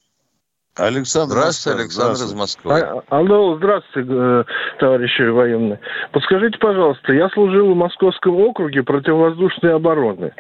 Александр. 0.79 1.33
Здравствуйте, 1.35 1.79
Москва. 1.83 2.07
Александр 2.07 2.25
из 2.25 2.35
Москвы. 2.35 2.81
А- 2.81 3.03
Алло, 3.19 3.57
здравствуйте, 3.57 4.11
э, 4.13 4.45
товарищи 4.79 5.23
военные. 5.23 5.81
Подскажите, 6.13 6.59
пожалуйста, 6.59 7.13
я 7.13 7.29
служил 7.31 7.73
в 7.73 7.77
Московском 7.77 8.37
округе 8.37 8.83
противовоздушной 8.83 9.75
обороны. 9.75 10.33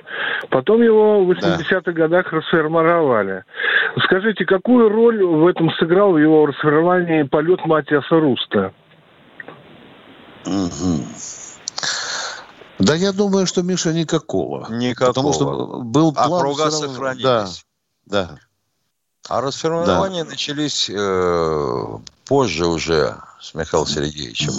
Потом 0.51 0.83
его 0.83 1.25
в 1.25 1.31
80-х 1.31 1.93
годах 1.93 2.33
расформировали. 2.33 3.45
Скажите, 4.05 4.45
какую 4.45 4.89
роль 4.89 5.23
в 5.25 5.47
этом 5.47 5.71
сыграл 5.79 6.13
в 6.13 6.19
его 6.19 6.47
расформировании 6.47 7.23
полет 7.25 7.65
Матиаса 7.67 8.21
Руста? 8.21 8.73
Мгм. 10.47 11.05
Да 12.79 12.95
я 12.95 13.13
думаю, 13.13 13.47
что 13.47 13.63
Миша 13.63 13.93
никакого. 13.93 14.67
Никакого. 14.71 15.09
Потому 15.13 15.33
что 15.33 15.81
был 15.83 16.15
А 16.17 16.29
план 16.29 16.53
всё 16.53 16.65
равно- 16.65 16.71
сохранились. 16.71 17.23
Да, 17.25 17.47
да. 18.07 18.29
А 19.29 19.41
расформирования 19.41 20.25
начались 20.25 20.89
э, 20.91 21.99
позже 22.27 22.67
уже 22.67 23.17
с 23.41 23.55
Михаилом 23.55 23.87
Сергеевичем. 23.87 24.53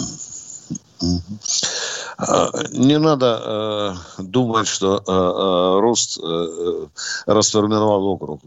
А, 2.18 2.50
Не 2.70 2.98
надо 2.98 3.96
э, 4.18 4.22
думать, 4.22 4.68
что 4.68 4.96
э, 4.98 5.00
э, 5.10 5.80
Рост 5.80 6.18
э, 6.22 6.86
расформировал 7.26 8.06
округ. 8.06 8.40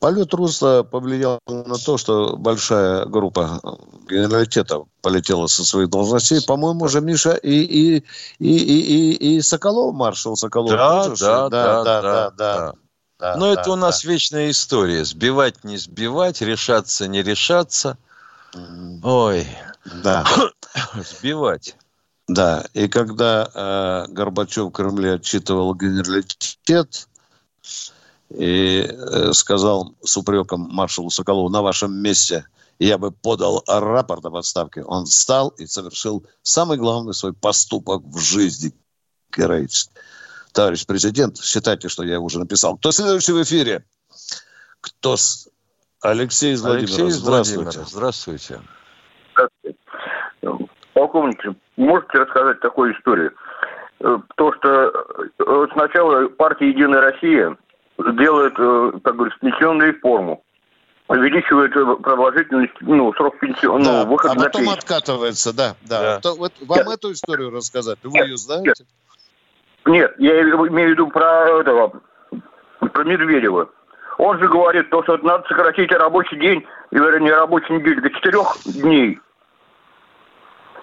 Полет 0.00 0.34
Руста 0.34 0.82
повлиял 0.82 1.38
на 1.46 1.76
то, 1.78 1.96
что 1.96 2.36
большая 2.36 3.06
группа 3.06 3.60
генералитета 4.08 4.82
полетела 5.00 5.46
со 5.46 5.64
своих 5.64 5.88
должностей. 5.88 6.42
По-моему, 6.44 6.84
уже 6.84 7.00
Миша 7.00 7.32
и, 7.32 7.60
и, 7.62 8.04
и, 8.38 8.56
и, 8.56 8.80
и, 9.12 9.36
и 9.36 9.40
Соколов, 9.40 9.94
маршал 9.94 10.36
Соколов. 10.36 10.70
Да, 10.72 11.04
тоже, 11.04 11.10
да, 11.10 11.16
что- 11.16 11.48
да, 11.48 11.82
да, 11.84 12.02
да, 12.02 12.30
да, 12.36 12.74
да. 13.18 13.36
Но 13.36 13.54
да, 13.54 13.60
это 13.60 13.70
у 13.72 13.76
нас 13.76 14.04
вечная 14.04 14.50
история. 14.50 15.04
Сбивать, 15.04 15.64
не 15.64 15.78
сбивать, 15.78 16.42
решаться, 16.42 17.08
не 17.08 17.22
решаться. 17.22 17.96
Ой, 19.02 19.46
Да. 20.02 20.24
сбивать. 20.94 21.76
Да, 22.28 22.66
и 22.74 22.88
когда 22.88 23.48
э, 23.54 24.12
Горбачев 24.12 24.66
в 24.66 24.72
Кремле 24.72 25.14
отчитывал 25.14 25.74
генералитет 25.74 27.08
и 28.30 28.84
э, 28.88 29.32
сказал 29.32 29.94
с 30.02 30.16
упреком 30.16 30.68
маршалу 30.72 31.10
Соколову, 31.10 31.48
на 31.48 31.62
вашем 31.62 31.94
месте 31.94 32.46
я 32.80 32.98
бы 32.98 33.12
подал 33.12 33.62
рапорт 33.66 34.24
об 34.26 34.34
отставке, 34.36 34.82
он 34.82 35.06
встал 35.06 35.50
и 35.50 35.66
совершил 35.66 36.26
самый 36.42 36.78
главный 36.78 37.14
свой 37.14 37.32
поступок 37.32 38.02
в 38.04 38.18
жизни 38.18 38.72
героический. 39.34 39.92
Товарищ 40.56 40.86
президент, 40.86 41.36
считайте, 41.36 41.90
что 41.90 42.02
я 42.02 42.18
уже 42.18 42.38
написал. 42.38 42.78
Кто 42.78 42.90
следующий 42.90 43.32
в 43.32 43.42
эфире? 43.42 43.84
Кто 44.80 45.18
с... 45.18 45.50
Алексей 46.00 46.54
из 46.54 46.62
Владимира. 46.62 46.86
Алексей 46.86 47.06
из 47.08 47.16
Здравствуйте. 47.16 47.62
Владимира. 47.62 47.86
Здравствуйте. 47.86 48.60
Полковник, 50.94 51.56
можете 51.76 52.18
рассказать 52.18 52.60
такую 52.60 52.96
историю? 52.96 53.34
Э, 54.00 54.16
То, 54.36 54.52
что 54.54 54.92
э, 55.38 55.66
сначала 55.74 56.28
партия 56.28 56.70
«Единая 56.70 57.02
Россия» 57.02 57.54
делает, 57.98 58.54
э, 58.58 58.92
как 59.04 59.14
говорится, 59.14 59.38
пенсионную 59.40 59.92
реформу, 59.92 60.42
увеличивает 61.08 61.74
продолжительность, 62.02 62.72
ну, 62.80 63.12
срок 63.12 63.38
пенсиона, 63.40 63.84
Да, 63.84 64.04
ну, 64.04 64.10
выхода 64.10 64.32
а 64.32 64.36
на 64.36 64.44
потом 64.44 64.62
пенсию. 64.62 64.78
откатывается, 64.78 65.52
да, 65.52 65.76
да. 65.82 66.00
Да. 66.00 66.20
То 66.20 66.34
вот 66.34 66.52
вам 66.62 66.88
эту 66.88 67.12
историю 67.12 67.50
рассказать? 67.50 67.98
Вы 68.02 68.18
ее 68.20 68.38
знаете? 68.38 68.68
Нет, 68.68 68.78
я 69.86 70.42
имею 70.42 70.88
в 70.88 70.90
виду 70.92 71.08
про 71.08 71.60
этого, 71.60 72.00
про 72.92 73.04
Медведева. 73.04 73.68
Он 74.18 74.38
же 74.38 74.48
говорит, 74.48 74.90
то, 74.90 75.02
что 75.02 75.18
надо 75.18 75.46
сократить 75.48 75.92
рабочий 75.92 76.36
день, 76.36 76.66
и 76.90 76.96
вернее, 76.96 77.34
рабочий 77.34 77.74
неделю 77.74 78.00
до 78.02 78.10
четырех 78.10 78.56
дней. 78.64 79.20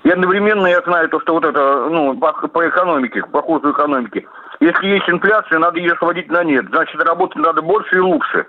И 0.04 0.10
одновременно 0.10 0.68
я 0.68 0.82
знаю 0.82 1.10
то, 1.10 1.20
что 1.22 1.34
вот 1.34 1.46
это, 1.46 1.88
ну, 1.90 2.18
по, 2.18 2.34
по 2.34 2.68
экономике, 2.68 3.24
по 3.32 3.42
ходу 3.42 3.72
экономики. 3.72 4.28
Если 4.60 4.88
есть 4.88 5.10
инфляция, 5.10 5.60
надо 5.60 5.80
ее 5.80 5.96
сводить 5.96 6.30
на 6.30 6.44
нет. 6.44 6.66
Значит, 6.70 7.02
работать 7.02 7.42
надо 7.42 7.62
больше 7.62 7.96
и 7.96 8.00
лучше. 8.00 8.48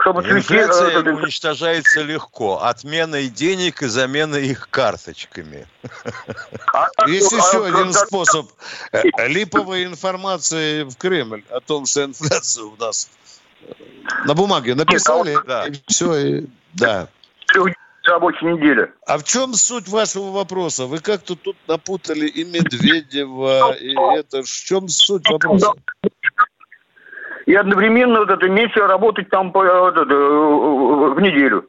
Чтобы 0.00 0.22
Инфляция 0.22 0.90
цвести, 0.90 1.10
уничтожается 1.10 2.02
легко. 2.02 2.62
Отменой 2.62 3.28
денег 3.28 3.82
и 3.82 3.86
заменой 3.86 4.46
их 4.46 4.68
карточками. 4.70 5.66
А, 6.72 7.08
Есть 7.08 7.32
а, 7.32 7.36
еще 7.36 7.64
а, 7.64 7.68
один 7.68 7.92
способ. 7.92 8.50
Э, 8.92 9.02
липовая 9.26 9.84
информация 9.84 10.84
в 10.84 10.96
Кремль 10.96 11.44
о 11.50 11.60
том, 11.60 11.86
что 11.86 12.04
инфляция 12.04 12.64
у 12.64 12.76
нас 12.76 13.10
на 14.24 14.34
бумаге 14.34 14.74
написали, 14.74 15.36
да. 15.46 15.66
и 15.66 15.72
все, 15.86 16.14
и, 16.16 16.46
да. 16.74 17.08
Рабочей 18.04 18.46
недели. 18.46 18.90
А 19.06 19.18
в 19.18 19.24
чем 19.24 19.54
суть 19.54 19.86
вашего 19.88 20.30
вопроса? 20.30 20.86
Вы 20.86 20.98
как-то 21.00 21.36
тут 21.36 21.56
напутали 21.68 22.26
и 22.26 22.44
Медведева, 22.44 23.72
и 23.74 23.94
это. 24.18 24.42
В 24.42 24.48
чем 24.48 24.88
суть 24.88 25.28
вопроса? 25.28 25.74
И 27.46 27.54
одновременно 27.54 28.20
вот 28.20 28.30
это 28.30 28.48
меньше 28.48 28.80
работать 28.80 29.28
там 29.30 29.52
по, 29.52 29.62
вот 29.62 29.96
это, 29.96 30.14
в 30.14 31.20
неделю. 31.20 31.68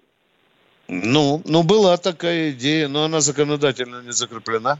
Ну, 0.87 1.41
ну, 1.45 1.63
была 1.63 1.97
такая 1.97 2.51
идея, 2.51 2.87
но 2.87 3.05
она 3.05 3.21
законодательно 3.21 4.01
не 4.01 4.11
закреплена. 4.11 4.77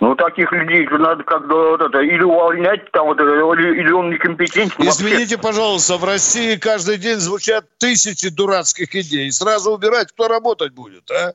Ну, 0.00 0.14
таких 0.14 0.52
людей 0.52 0.86
надо 0.86 1.24
как-то 1.24 1.70
вот 1.70 1.80
это, 1.80 2.00
или 2.00 2.22
увольнять, 2.22 2.90
там, 2.92 3.06
вот, 3.06 3.18
или, 3.20 3.80
или 3.80 3.90
он 3.90 4.10
некомпетентен. 4.10 4.86
Извините, 4.86 5.36
вообще. 5.36 5.48
пожалуйста, 5.48 5.96
в 5.96 6.04
России 6.04 6.56
каждый 6.56 6.98
день 6.98 7.16
звучат 7.16 7.64
тысячи 7.78 8.28
дурацких 8.28 8.94
идей. 8.94 9.32
Сразу 9.32 9.72
убирать, 9.72 10.12
кто 10.12 10.28
работать 10.28 10.72
будет, 10.72 11.10
а? 11.10 11.32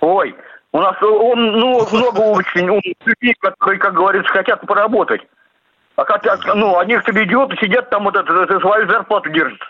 Ой, 0.00 0.34
у 0.72 0.80
нас 0.80 1.00
он, 1.02 1.52
ну, 1.52 1.86
много 1.90 2.20
очень 2.20 2.66
людей, 2.66 3.34
которые, 3.40 3.78
как 3.78 3.94
говорится, 3.94 4.30
хотят 4.32 4.66
поработать. 4.66 5.22
А 5.96 6.04
хотят, 6.04 6.40
ну, 6.54 6.78
они 6.78 6.94
себе 7.06 7.24
идиоты 7.24 7.56
сидят 7.60 7.90
там 7.90 8.04
вот 8.04 8.16
это, 8.16 8.32
это 8.32 8.60
свою 8.60 8.86
зарплату 8.86 9.30
держат. 9.30 9.60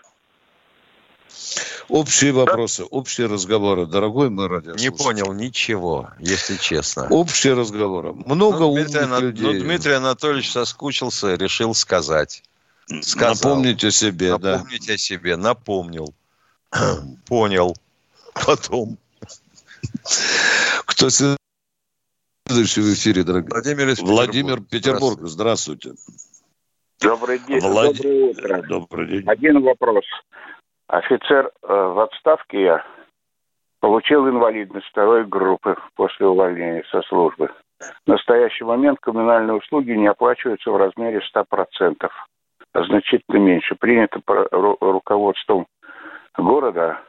Общие 1.89 2.33
вопросы, 2.33 2.85
общие 2.85 3.27
разговоры. 3.27 3.87
Дорогой 3.87 4.31
мой 4.31 4.47
радиослушатель. 4.47 4.91
Не 4.91 4.97
понял 4.97 5.33
ничего, 5.33 6.11
если 6.19 6.57
честно. 6.57 7.09
Общие 7.09 7.55
разговоры. 7.55 8.13
Много 8.13 8.61
ну, 8.61 8.73
умных 8.73 8.89
Дмитрий, 8.89 9.21
людей. 9.21 9.45
Ну, 9.45 9.61
Дмитрий 9.61 9.93
Анатольевич 9.93 10.51
соскучился, 10.53 11.35
решил 11.35 11.75
сказать. 11.75 12.43
Сказал. 13.03 13.57
Напомнить 13.57 13.85
о 13.85 13.91
себе, 13.91 14.33
Напомнить 14.33 14.43
да. 14.43 14.59
Напомнить 14.59 14.91
о 14.91 14.99
себе, 14.99 15.37
напомнил. 15.37 16.15
Понял. 17.27 17.77
Потом. 18.35 18.99
Кто 20.87 21.11
следующий 22.47 22.81
в 22.81 22.93
эфире, 22.95 23.25
дорогой? 23.25 23.51
Владимир, 23.51 23.95
Владимир 24.03 24.61
Петербург. 24.61 25.21
Здравствуйте. 25.23 25.93
Добрый 27.01 27.39
день. 27.41 27.61
Влад... 27.61 27.97
Доброе 27.97 28.31
утро. 28.31 28.63
Добрый 28.69 29.09
день. 29.09 29.25
Один 29.27 29.63
вопрос. 29.63 30.05
Офицер 30.87 31.47
э, 31.47 31.67
в 31.69 31.99
отставке 32.01 32.63
я 32.63 32.85
получил 33.81 34.29
инвалидность 34.29 34.87
второй 34.89 35.27
группы 35.27 35.77
после 35.97 36.27
увольнения 36.27 36.85
со 36.91 37.03
службы. 37.03 37.51
В 37.81 38.09
настоящий 38.09 38.65
момент 38.65 39.01
коммунальные 39.01 39.57
услуги 39.57 39.91
не 39.91 40.07
оплачиваются 40.07 40.71
в 40.71 40.77
размере 40.77 41.21
100%, 41.35 42.09
а 42.75 42.85
значительно 42.85 43.39
меньше. 43.39 43.75
Принято 43.75 44.21
руководством 44.81 45.67
города 46.37 47.01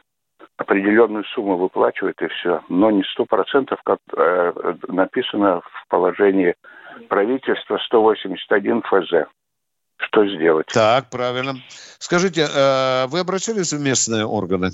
определенную 0.58 1.24
сумму 1.26 1.58
выплачивает 1.58 2.22
и 2.22 2.28
все, 2.28 2.62
но 2.70 2.92
не 2.92 3.04
100%, 3.18 3.78
как 3.84 4.00
э, 4.16 4.74
написано 4.88 5.62
в 5.62 5.88
положении 5.90 6.56
правительства 7.10 7.78
181 7.86 8.82
ФЗ. 8.84 9.28
Что 9.98 10.28
сделать? 10.28 10.68
Так, 10.68 11.10
правильно. 11.10 11.56
Скажите, 11.98 12.42
э, 12.42 13.08
вы 13.08 13.20
обращались 13.20 13.74
в 13.74 13.82
местные 13.82 14.26
органы? 14.26 14.72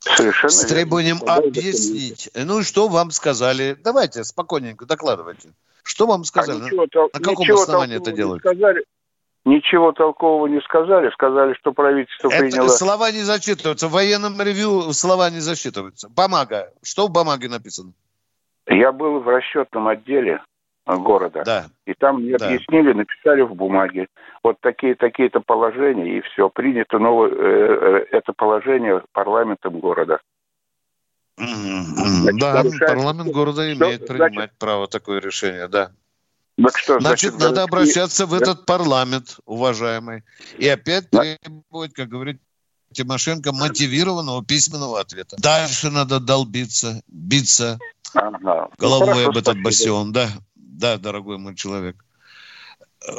Совершенно 0.00 0.50
С 0.50 0.66
требованием 0.66 1.18
верно. 1.18 1.36
объяснить. 1.36 2.30
Ну, 2.34 2.62
что 2.62 2.88
вам 2.88 3.10
сказали? 3.10 3.76
Давайте, 3.82 4.22
спокойненько 4.24 4.84
докладывайте. 4.84 5.50
Что 5.82 6.06
вам 6.06 6.24
сказали? 6.24 6.60
А 6.60 6.64
ничего, 6.64 6.86
на, 6.92 7.18
на 7.18 7.24
каком 7.24 7.50
основании 7.52 7.96
это 7.96 8.12
делают? 8.12 8.42
Сказали, 8.42 8.84
ничего 9.44 9.92
толкового 9.92 10.46
не 10.46 10.60
сказали. 10.60 11.10
Сказали, 11.10 11.54
что 11.54 11.72
правительство 11.72 12.28
это 12.28 12.38
приняло... 12.38 12.68
Слова 12.68 13.10
не 13.10 13.22
зачитываются. 13.22 13.88
В 13.88 13.92
военном 13.92 14.40
ревью 14.40 14.92
слова 14.92 15.30
не 15.30 15.40
засчитываются. 15.40 16.08
Бумага. 16.08 16.72
Что 16.82 17.06
в 17.06 17.10
бумаге 17.10 17.48
написано? 17.48 17.92
Я 18.66 18.92
был 18.92 19.20
в 19.20 19.28
расчетном 19.28 19.88
отделе 19.88 20.40
города. 20.86 21.42
Да. 21.44 21.66
И 21.86 21.94
там 21.94 22.22
мне 22.22 22.36
да. 22.36 22.46
объяснили, 22.46 22.92
написали 22.92 23.42
в 23.42 23.54
бумаге. 23.54 24.08
Вот 24.42 24.56
такие 24.60 24.94
такие-то 24.94 25.40
положения, 25.40 26.18
и 26.18 26.20
все. 26.20 26.48
Принято 26.50 26.98
новое 26.98 27.30
э, 27.30 27.34
э 27.34 28.06
это 28.10 28.32
положение 28.32 29.02
парламентом 29.12 29.80
города. 29.80 30.20
Значит, 31.36 32.38
да, 32.38 32.62
парламент 32.86 33.32
города 33.32 33.62
что, 33.62 33.72
имеет 33.72 34.06
принимать 34.06 34.32
значит, 34.34 34.58
право 34.58 34.86
такое 34.86 35.20
решение, 35.20 35.68
да. 35.68 35.90
Так 36.62 36.78
что, 36.78 37.00
значит, 37.00 37.32
значит 37.32 37.38
надо 37.40 37.62
обращаться 37.64 38.26
в 38.26 38.34
этот 38.34 38.64
парламент, 38.64 39.38
уважаемый, 39.44 40.22
и 40.56 40.68
опять 40.68 41.10
требовать, 41.10 41.92
как 41.94 42.08
говорит 42.08 42.40
Тимошенко, 42.92 43.52
мотивированного 43.52 44.44
письменного 44.44 45.00
ответа. 45.00 45.36
Дальше 45.38 45.90
надо 45.90 46.20
долбиться, 46.20 47.02
биться 47.08 47.78
ага. 48.14 48.68
головой 48.78 49.24
ну, 49.24 49.30
об 49.30 49.36
этот 49.36 49.60
бастион, 49.62 50.12
да 50.12 50.30
да, 50.74 50.98
дорогой 50.98 51.38
мой 51.38 51.54
человек. 51.54 52.04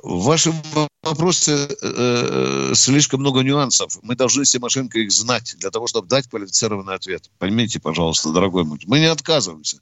В 0.04 0.24
вашем 0.24 0.56
вопросе 1.04 1.54
э, 1.54 1.67
э, 1.82 2.71
слишком 2.74 3.19
много 3.19 3.41
нюансов. 3.41 4.00
Мы 4.02 4.15
должны 4.15 4.43
с 4.43 4.52
Тимошенко 4.52 5.00
их 5.00 5.12
знать 5.12 5.56
для 5.58 5.69
того, 5.69 5.86
чтобы 5.88 6.08
дать 6.08 6.28
квалифицированный 6.28 6.95
ответ. 6.95 7.30
Поймите, 7.38 7.80
пожалуйста, 7.80 8.32
дорогой 8.32 8.63
мой. 8.63 8.80
Мы 8.88 9.00
не 9.00 9.06
отказываемся. 9.06 9.80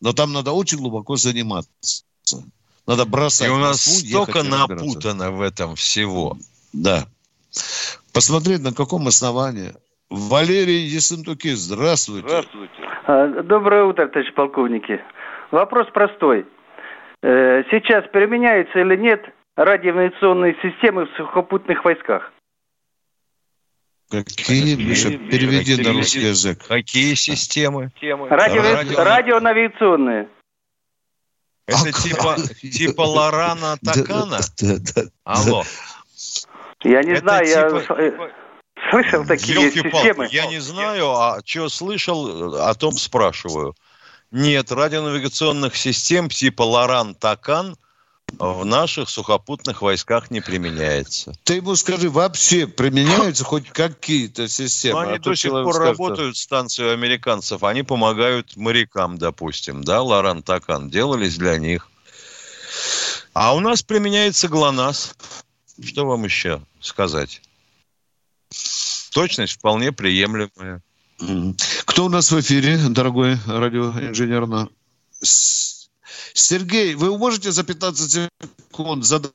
Но 0.00 0.12
там 0.12 0.32
надо 0.32 0.52
очень 0.52 0.78
глубоко 0.78 1.16
заниматься. 1.16 2.04
Надо 2.90 3.06
бросать. 3.06 3.46
И 3.46 3.50
у 3.52 3.58
нас 3.58 3.82
столько 3.82 4.42
напутано 4.42 5.30
в 5.30 5.42
этом 5.42 5.76
всего. 5.76 6.36
Да. 6.72 7.04
Посмотреть, 8.12 8.64
на 8.64 8.74
каком 8.74 9.06
основании. 9.06 9.74
Валерий 10.10 10.86
Ессентуки, 10.96 11.54
здравствуйте. 11.54 12.26
Здравствуйте. 12.26 12.82
А, 13.06 13.42
доброе 13.44 13.84
утро, 13.84 14.08
товарищ 14.08 14.34
полковники. 14.34 15.00
Вопрос 15.52 15.86
простой. 15.94 16.46
Э, 17.22 17.62
сейчас 17.70 18.04
применяются 18.12 18.80
или 18.80 18.96
нет 18.96 19.24
радиоавиационные 19.56 20.56
системы 20.60 21.06
в 21.06 21.16
сухопутных 21.16 21.84
войсках? 21.84 22.32
Какие, 24.10 24.74
Миша, 24.74 25.10
переведи 25.10 25.80
на 25.80 25.92
русский 25.92 26.26
язык. 26.26 26.58
Какие 26.66 27.14
системы? 27.14 27.92
Радио... 28.02 28.62
Радио... 28.62 29.04
Радионавиационные. 29.04 30.26
Это 31.70 31.92
типа, 31.92 32.36
типа 32.60 33.02
Лорана 33.02 33.78
Такана? 33.84 34.40
Алло. 35.24 35.64
Я 36.82 37.02
не 37.02 37.16
знаю, 37.16 37.44
типа... 37.46 38.00
я 38.00 38.30
слышал 38.90 39.24
такие 39.26 39.70
системы. 39.70 40.28
Я 40.30 40.46
не 40.46 40.60
знаю, 40.60 41.10
а 41.10 41.40
что 41.44 41.68
слышал, 41.68 42.54
о 42.56 42.74
том 42.74 42.96
спрашиваю. 42.96 43.74
Нет, 44.30 44.70
радионавигационных 44.70 45.76
систем 45.76 46.28
типа 46.28 46.62
Лоран-Такан 46.62 47.76
в 48.38 48.64
наших 48.64 49.08
сухопутных 49.08 49.82
войсках 49.82 50.30
не 50.30 50.40
применяется. 50.40 51.32
Ты 51.44 51.54
ему 51.54 51.76
скажи, 51.76 52.10
вообще 52.10 52.66
применяются 52.66 53.44
хоть 53.44 53.68
какие-то 53.70 54.48
системы? 54.48 55.00
Ну, 55.00 55.08
они 55.08 55.16
а 55.16 55.20
до 55.20 55.34
сих 55.34 55.50
пор 55.50 55.74
скажет, 55.74 55.90
работают, 55.90 56.36
станции 56.36 56.84
у 56.84 56.92
американцев. 56.92 57.62
Они 57.64 57.82
помогают 57.82 58.56
морякам, 58.56 59.18
допустим, 59.18 59.84
да, 59.84 60.02
Лоран 60.02 60.42
Такан. 60.42 60.90
Делались 60.90 61.36
для 61.36 61.58
них. 61.58 61.88
А 63.32 63.54
у 63.54 63.60
нас 63.60 63.82
применяется 63.82 64.48
ГЛОНАСС. 64.48 65.14
Что 65.82 66.06
вам 66.06 66.24
еще 66.24 66.62
сказать? 66.80 67.40
Точность 69.12 69.54
вполне 69.54 69.92
приемлемая. 69.92 70.82
Кто 71.84 72.06
у 72.06 72.08
нас 72.08 72.30
в 72.32 72.40
эфире, 72.40 72.78
дорогой 72.88 73.38
радиоинженер? 73.46 74.68
Сергей, 76.32 76.94
вы 76.94 77.16
можете 77.16 77.52
за 77.52 77.62
15 77.62 78.30
секунд 78.70 79.04
задать 79.04 79.32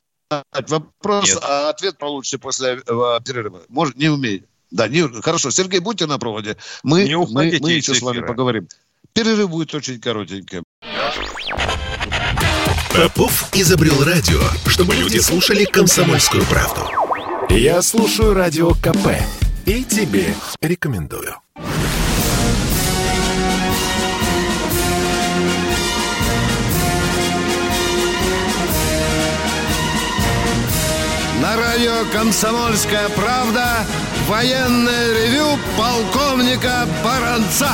вопрос, 0.68 1.28
Нет. 1.28 1.38
а 1.42 1.70
ответ 1.70 1.98
получите 1.98 2.38
после 2.38 2.82
э, 2.86 3.20
перерыва? 3.24 3.62
Может, 3.68 3.96
не 3.96 4.08
умеете? 4.08 4.46
Да, 4.70 4.88
не, 4.88 5.06
хорошо. 5.22 5.50
Сергей, 5.50 5.80
будьте 5.80 6.06
на 6.06 6.18
проводе. 6.18 6.56
Мы, 6.82 7.04
не 7.04 7.16
мы, 7.16 7.56
мы 7.60 7.72
еще 7.72 7.94
с 7.94 8.02
вами 8.02 8.20
поговорим. 8.20 8.68
Перерыв 9.12 9.50
будет 9.50 9.74
очень 9.74 10.00
коротенький. 10.00 10.62
Попов 12.94 13.54
изобрел 13.54 14.02
радио, 14.04 14.40
чтобы 14.66 14.94
люди 14.94 15.18
слушали 15.18 15.64
комсомольскую 15.64 16.44
правду. 16.46 16.90
Я 17.50 17.82
слушаю 17.82 18.34
радио 18.34 18.70
КП 18.74 19.08
и 19.66 19.84
тебе 19.84 20.34
рекомендую. 20.60 21.36
Радио 31.56 32.04
«Комсомольская 32.12 33.08
правда». 33.10 33.86
Военное 34.26 35.12
ревю 35.14 35.58
полковника 35.78 36.86
Баранца. 37.02 37.70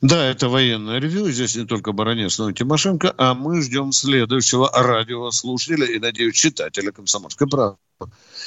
Да, 0.00 0.26
это 0.26 0.48
военное 0.48 0.98
ревю. 0.98 1.30
Здесь 1.30 1.54
не 1.54 1.64
только 1.64 1.92
Баранец, 1.92 2.38
но 2.38 2.50
и 2.50 2.52
Тимошенко. 2.52 3.14
А 3.16 3.34
мы 3.34 3.62
ждем 3.62 3.92
следующего 3.92 4.68
радиослушателя 4.72 5.86
и, 5.86 6.00
надеюсь, 6.00 6.34
читателя 6.34 6.90
«Комсомольской 6.90 7.48
правды». 7.48 7.78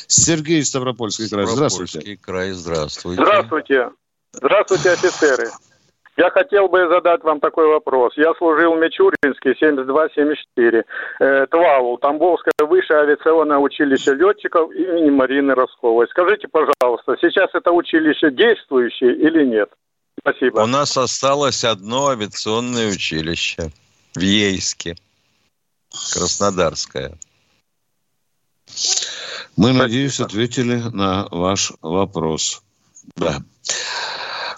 Сергей 0.08 0.66
Ставропольский 0.66 1.30
край. 1.30 1.46
Здравствуйте. 1.48 2.00
Ставропольский 2.00 2.18
край, 2.18 2.52
здравствуйте. 2.52 3.22
Здравствуйте. 3.22 3.90
Здравствуйте, 4.34 4.92
офицеры. 4.92 5.52
Я 6.18 6.32
хотел 6.32 6.68
бы 6.68 6.88
задать 6.90 7.24
вам 7.24 7.40
такой 7.40 7.68
вопрос. 7.68 8.14
Я 8.18 8.34
служил 8.40 8.74
в 8.74 8.80
Мичуринске 8.80 9.54
72-74. 9.54 10.84
Э, 11.20 11.46
ТВАУ, 11.46 11.98
Тамбовское 12.00 12.54
высшее 12.68 13.02
авиационное 13.02 13.60
училище 13.60 14.16
летчиков 14.16 14.72
имени 14.72 15.12
Марины 15.12 15.54
Росковой. 15.54 16.08
Скажите, 16.10 16.48
пожалуйста, 16.48 17.16
сейчас 17.22 17.52
это 17.54 17.72
училище 17.72 18.32
действующее 18.32 19.16
или 19.16 19.46
нет? 19.46 19.70
Спасибо. 20.20 20.62
У 20.62 20.66
нас 20.66 20.98
осталось 20.98 21.64
одно 21.64 22.08
авиационное 22.08 22.90
училище 22.90 23.70
в 24.16 24.20
Ейске, 24.20 24.96
Краснодарское. 26.14 27.14
Мы, 29.56 29.72
надеюсь, 29.74 30.20
ответили 30.20 30.82
на 30.92 31.28
ваш 31.30 31.74
вопрос. 31.84 32.64
Да. 33.16 33.38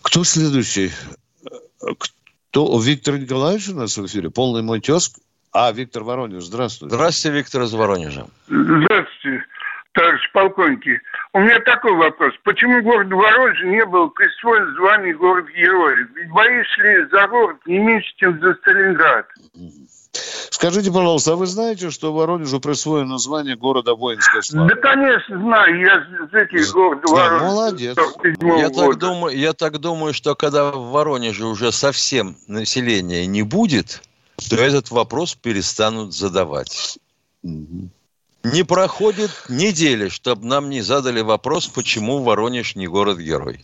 Кто 0.01 0.23
следующий? 0.23 0.91
Кто? 1.79 2.79
Виктор 2.79 3.17
Николаевич 3.17 3.69
у 3.69 3.75
нас 3.75 3.97
в 3.97 4.05
эфире? 4.05 4.29
Полный 4.29 4.61
мой 4.61 4.81
тезк? 4.81 5.19
А, 5.51 5.71
Виктор 5.71 6.03
Воронеж, 6.03 6.43
здравствуйте. 6.43 6.95
Здравствуйте, 6.95 7.37
Виктор 7.37 7.63
из 7.63 7.73
Воронежа. 7.73 8.27
Здравствуйте, 8.47 9.45
товарищ 9.93 10.31
полковники. 10.31 10.99
У 11.33 11.39
меня 11.39 11.59
такой 11.61 11.93
вопрос. 11.93 12.33
Почему 12.43 12.81
город 12.81 13.11
Воронеж 13.11 13.63
не 13.63 13.85
был 13.85 14.09
присвоен 14.11 14.75
звание 14.75 15.15
город-герой? 15.15 15.95
Ведь 16.15 16.29
боишь 16.29 16.77
ли 16.77 17.05
за 17.11 17.27
город 17.27 17.57
не 17.65 17.79
меньше, 17.79 18.09
чем 18.17 18.39
за 18.39 18.53
Сталинград? 18.55 19.27
Скажите, 20.59 20.91
пожалуйста, 20.91 21.31
а 21.31 21.35
вы 21.37 21.47
знаете, 21.47 21.89
что 21.89 22.11
Воронежу 22.11 22.59
присвоено 22.59 23.11
название 23.11 23.55
города 23.55 23.95
воинской 23.95 24.43
славы? 24.43 24.67
Да, 24.67 24.75
конечно, 24.75 25.39
знаю. 25.39 25.79
Я 25.79 26.25
из 26.25 26.33
этих 26.33 26.73
город 26.73 27.01
Воронеж. 27.05 27.41
молодец. 27.43 27.97
Я 28.41 28.69
так, 28.69 28.97
думаю, 28.97 29.37
я 29.37 29.53
так 29.53 29.79
думаю, 29.79 30.13
что 30.13 30.35
когда 30.35 30.73
в 30.73 30.91
Воронеже 30.91 31.45
уже 31.45 31.71
совсем 31.71 32.35
населения 32.47 33.25
не 33.25 33.41
будет, 33.43 34.01
то 34.49 34.57
этот 34.57 34.91
вопрос 34.91 35.33
перестанут 35.33 36.13
задавать. 36.13 36.99
Не 37.41 38.63
проходит 38.63 39.31
недели, 39.47 40.09
чтобы 40.09 40.45
нам 40.45 40.69
не 40.69 40.81
задали 40.81 41.21
вопрос, 41.21 41.67
почему 41.67 42.21
Воронеж 42.21 42.75
не 42.75 42.87
город-герой. 42.87 43.61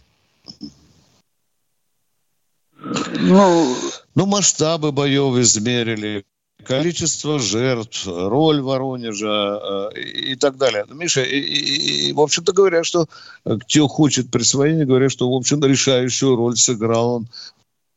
Ну, 2.79 3.75
ну, 4.15 4.25
масштабы 4.27 4.93
боев 4.93 5.35
измерили, 5.35 6.23
количество 6.65 7.39
жертв, 7.39 8.05
роль 8.07 8.61
Воронежа 8.61 9.91
э, 9.95 9.99
и 10.01 10.35
так 10.35 10.57
далее. 10.57 10.85
Миша, 10.89 11.21
и, 11.21 11.39
и, 11.39 12.09
и, 12.09 12.13
в 12.13 12.19
общем-то 12.19 12.51
говорят, 12.51 12.85
что 12.85 13.07
кто 13.43 13.87
хочет 13.87 14.31
присвоения, 14.31 14.85
говорят, 14.85 15.11
что, 15.11 15.29
в 15.29 15.33
общем-то, 15.33 15.67
решающую 15.67 16.35
роль 16.35 16.57
сыграл 16.57 17.15
он 17.15 17.27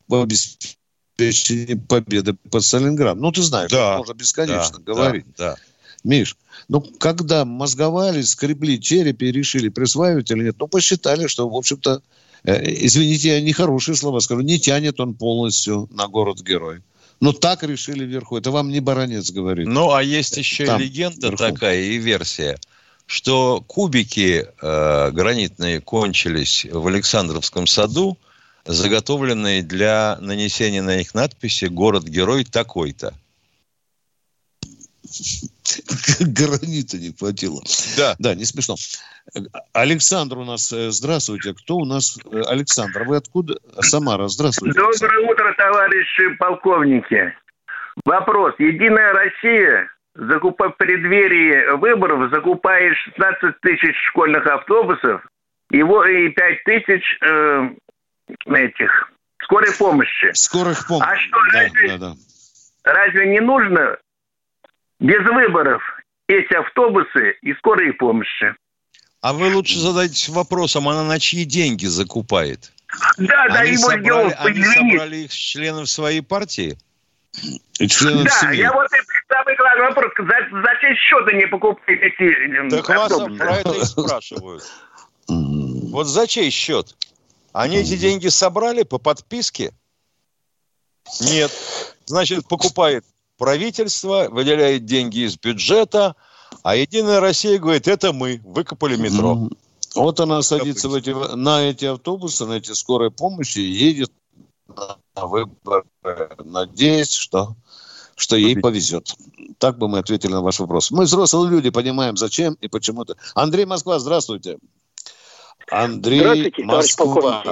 в 0.07 0.15
обеспечении 0.15 1.75
победы 1.75 2.35
под 2.49 2.63
Сталинградом. 2.63 3.21
Ну, 3.21 3.31
ты 3.31 3.41
знаешь, 3.41 3.71
да, 3.71 3.97
можно 3.97 4.13
бесконечно 4.13 4.79
да, 4.79 4.93
говорить. 4.93 5.25
Да, 5.37 5.55
да. 5.55 5.57
Миш, 6.03 6.37
ну, 6.67 6.81
когда 6.81 7.45
мозговали, 7.45 8.21
скребли 8.21 8.79
черепи 8.79 9.25
и 9.25 9.31
решили, 9.31 9.69
присваивать 9.69 10.31
или 10.31 10.45
нет, 10.45 10.55
ну, 10.59 10.67
посчитали, 10.67 11.27
что, 11.27 11.49
в 11.49 11.55
общем-то, 11.55 12.01
э, 12.43 12.85
извините, 12.85 13.29
я 13.29 13.41
нехорошие 13.41 13.95
слова 13.95 14.19
скажу, 14.19 14.41
не 14.41 14.59
тянет 14.59 14.99
он 14.99 15.13
полностью 15.13 15.89
на 15.91 16.07
город-герой. 16.07 16.81
Но 17.19 17.33
так 17.33 17.63
решили 17.63 18.05
вверху. 18.05 18.37
Это 18.37 18.51
вам 18.51 18.69
не 18.69 18.79
баронец 18.79 19.31
говорит. 19.31 19.67
Ну, 19.67 19.91
а 19.91 20.01
есть 20.01 20.37
еще 20.37 20.65
Там, 20.65 20.79
и 20.79 20.85
легенда 20.85 21.27
вверху. 21.27 21.37
такая, 21.37 21.81
и 21.81 21.97
версия, 21.97 22.57
что 23.05 23.61
кубики 23.67 24.47
э, 24.61 25.11
гранитные 25.11 25.81
кончились 25.81 26.65
в 26.65 26.87
Александровском 26.87 27.67
саду, 27.67 28.17
заготовленные 28.65 29.63
для 29.63 30.17
нанесения 30.21 30.81
на 30.81 30.95
них 30.95 31.13
надписи 31.13 31.65
«Город-герой 31.65 32.45
такой-то». 32.45 33.13
Гранита 36.19 36.97
не 36.97 37.15
хватило. 37.17 37.61
Да. 37.97 38.15
Да, 38.19 38.35
не 38.35 38.45
смешно. 38.45 38.75
Александр 39.73 40.37
у 40.39 40.45
нас, 40.45 40.71
э, 40.73 40.91
здравствуйте. 40.91 41.53
Кто 41.53 41.77
у 41.77 41.85
нас? 41.85 42.17
Э, 42.31 42.41
Александр, 42.47 43.03
вы 43.03 43.17
откуда? 43.17 43.57
Самара, 43.79 44.27
здравствуйте. 44.27 44.79
Доброе 44.79 45.29
утро, 45.29 45.53
товарищи 45.57 46.35
полковники. 46.37 47.33
Вопрос. 48.05 48.55
Единая 48.59 49.13
Россия 49.13 49.89
закупа 50.15 50.69
в 50.69 50.77
преддверии 50.77 51.75
выборов 51.77 52.31
закупает 52.31 52.95
16 52.97 53.61
тысяч 53.61 53.95
школьных 54.09 54.45
автобусов 54.47 55.21
его 55.69 56.03
и 56.05 56.29
5 56.29 56.63
тысяч 56.63 57.17
э, 57.21 57.69
этих 58.47 59.11
скорой 59.43 59.71
помощи. 59.77 60.31
Скорых 60.33 60.87
помощи. 60.87 61.09
А 61.09 61.17
что, 61.17 61.37
да, 61.51 61.61
разве, 61.61 61.87
да, 61.87 61.97
да. 61.97 62.13
разве 62.83 63.27
не 63.27 63.39
нужно 63.39 63.97
без 64.99 65.25
выборов 65.25 65.81
эти 66.27 66.53
автобусы 66.53 67.33
и 67.41 67.53
скорые 67.55 67.93
помощи. 67.93 68.55
А 69.21 69.33
вы 69.33 69.53
лучше 69.53 69.79
задайтесь 69.79 70.29
вопросом, 70.29 70.87
она 70.87 71.03
на 71.03 71.19
чьи 71.19 71.43
деньги 71.43 71.85
закупает? 71.85 72.71
Да, 73.17 73.47
да, 73.49 73.59
они 73.61 73.73
его 73.73 73.89
собрали, 73.89 74.33
Они 74.39 74.63
собрали 74.63 75.15
их 75.17 75.31
с 75.31 75.35
членов 75.35 75.89
своей 75.89 76.21
партии? 76.21 76.77
Членов 77.77 78.23
да, 78.23 78.29
семьи. 78.29 78.59
я 78.59 78.71
вот 78.73 78.87
это 78.87 79.03
самый 79.27 79.55
главный 79.55 79.87
вопрос. 79.87 80.11
За, 80.17 80.61
за 80.61 80.81
чей 80.81 80.95
счет 80.95 81.27
они 81.27 81.45
покупают 81.45 82.01
эти 82.01 82.69
Так 82.69 82.89
автобусы? 82.89 83.29
вас 83.29 83.37
про 83.37 83.55
это 83.57 83.71
и 83.71 83.85
спрашивают. 83.85 84.63
Вот 85.27 86.07
за 86.07 86.27
чей 86.27 86.49
счет? 86.49 86.95
Они 87.53 87.77
эти 87.77 87.97
деньги 87.97 88.27
собрали 88.29 88.83
по 88.83 88.97
подписке? 88.99 89.71
Нет. 91.21 91.51
Значит, 92.05 92.47
покупает 92.47 93.05
правительство 93.39 94.27
выделяет 94.29 94.85
деньги 94.85 95.25
из 95.25 95.37
бюджета, 95.37 96.15
а 96.61 96.75
Единая 96.75 97.19
Россия 97.19 97.57
говорит, 97.57 97.87
это 97.87 98.13
мы, 98.13 98.41
выкопали 98.43 98.97
метро. 98.97 99.49
Вот 99.95 100.19
она 100.19 100.43
садится 100.43 100.87
в 100.89 100.93
эти, 100.93 101.09
на 101.35 101.63
эти 101.63 101.85
автобусы, 101.85 102.45
на 102.45 102.57
эти 102.57 102.73
скорой 102.73 103.09
помощи, 103.09 103.59
едет 103.59 104.11
на 105.15 105.25
выборы, 105.25 105.85
надеясь, 106.43 107.13
что, 107.13 107.55
что 108.15 108.35
ей 108.35 108.59
повезет. 108.59 109.15
Так 109.57 109.79
бы 109.79 109.87
мы 109.87 109.99
ответили 109.99 110.31
на 110.31 110.41
ваш 110.41 110.59
вопрос. 110.59 110.91
Мы 110.91 111.05
взрослые 111.05 111.49
люди, 111.49 111.71
понимаем, 111.71 112.17
зачем 112.17 112.53
и 112.61 112.67
почему-то. 112.67 113.15
Андрей 113.33 113.65
Москва, 113.65 113.97
здравствуйте. 113.97 114.59
Андрей 115.71 116.19
здравствуйте, 116.19 116.63
Москва. 116.65 117.43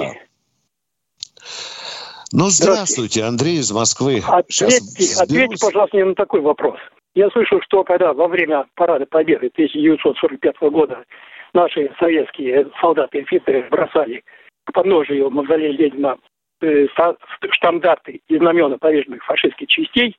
Ну, 2.32 2.50
здравствуйте, 2.50 3.24
Андрей 3.24 3.58
из 3.58 3.72
Москвы. 3.72 4.20
Ответьте, 4.26 5.22
ответьте, 5.22 5.56
пожалуйста, 5.60 5.96
мне 5.96 6.04
на 6.04 6.14
такой 6.14 6.40
вопрос. 6.40 6.78
Я 7.14 7.30
слышал, 7.30 7.60
что 7.62 7.84
когда 7.84 8.12
во 8.12 8.28
время 8.28 8.66
парада 8.74 9.06
Победы 9.06 9.46
1945 9.46 10.70
года 10.70 11.04
наши 11.54 11.90
советские 11.98 12.70
солдаты 12.80 13.18
и 13.18 13.22
офицеры 13.22 13.66
бросали 13.70 14.22
к 14.64 14.72
подножию 14.72 15.30
мавзолея 15.30 15.72
Ленина 15.72 16.18
э, 16.60 16.86
штандарты 17.50 18.20
и 18.28 18.36
знамена 18.36 18.76
поверженных 18.76 19.24
фашистских 19.24 19.68
частей, 19.68 20.14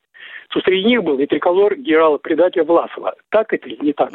то 0.49 0.59
среди 0.61 0.85
них 0.85 1.03
был 1.03 1.19
и 1.19 1.27
триколор 1.27 1.75
генерала-предателя 1.75 2.63
Власова. 2.63 3.13
Так 3.29 3.53
это 3.53 3.69
или 3.69 3.85
не 3.85 3.93
так? 3.93 4.11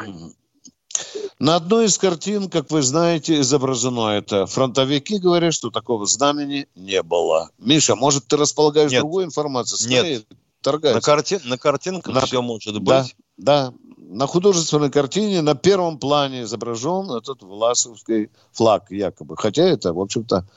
На 1.39 1.57
одной 1.57 1.85
из 1.85 1.97
картин, 1.97 2.49
как 2.49 2.71
вы 2.71 2.81
знаете, 2.81 3.41
изображено 3.41 4.09
это. 4.09 4.45
Фронтовики 4.45 5.17
говорят, 5.17 5.53
что 5.53 5.69
такого 5.69 6.05
знамени 6.05 6.67
не 6.75 7.03
было. 7.03 7.49
Миша, 7.57 7.95
может, 7.95 8.27
ты 8.27 8.37
располагаешь 8.37 8.91
Нет. 8.91 9.01
другой 9.01 9.25
информацией? 9.25 9.79
Скорее, 9.79 10.15
Нет. 10.17 10.25
Торгайся. 10.61 10.95
На, 10.95 11.01
карти... 11.01 11.41
на 11.43 11.57
картинках 11.57 12.13
на... 12.13 12.25
все 12.25 12.41
может 12.41 12.75
быть. 12.75 12.85
Да, 12.87 13.05
да. 13.37 13.73
На 13.97 14.27
художественной 14.27 14.89
картине 14.89 15.41
на 15.41 15.55
первом 15.55 15.99
плане 15.99 16.43
изображен 16.43 17.11
этот 17.11 17.43
власовский 17.43 18.29
флаг 18.51 18.89
якобы. 18.91 19.35
Хотя 19.37 19.63
это, 19.63 19.93
в 19.93 19.99
общем-то, 19.99 20.47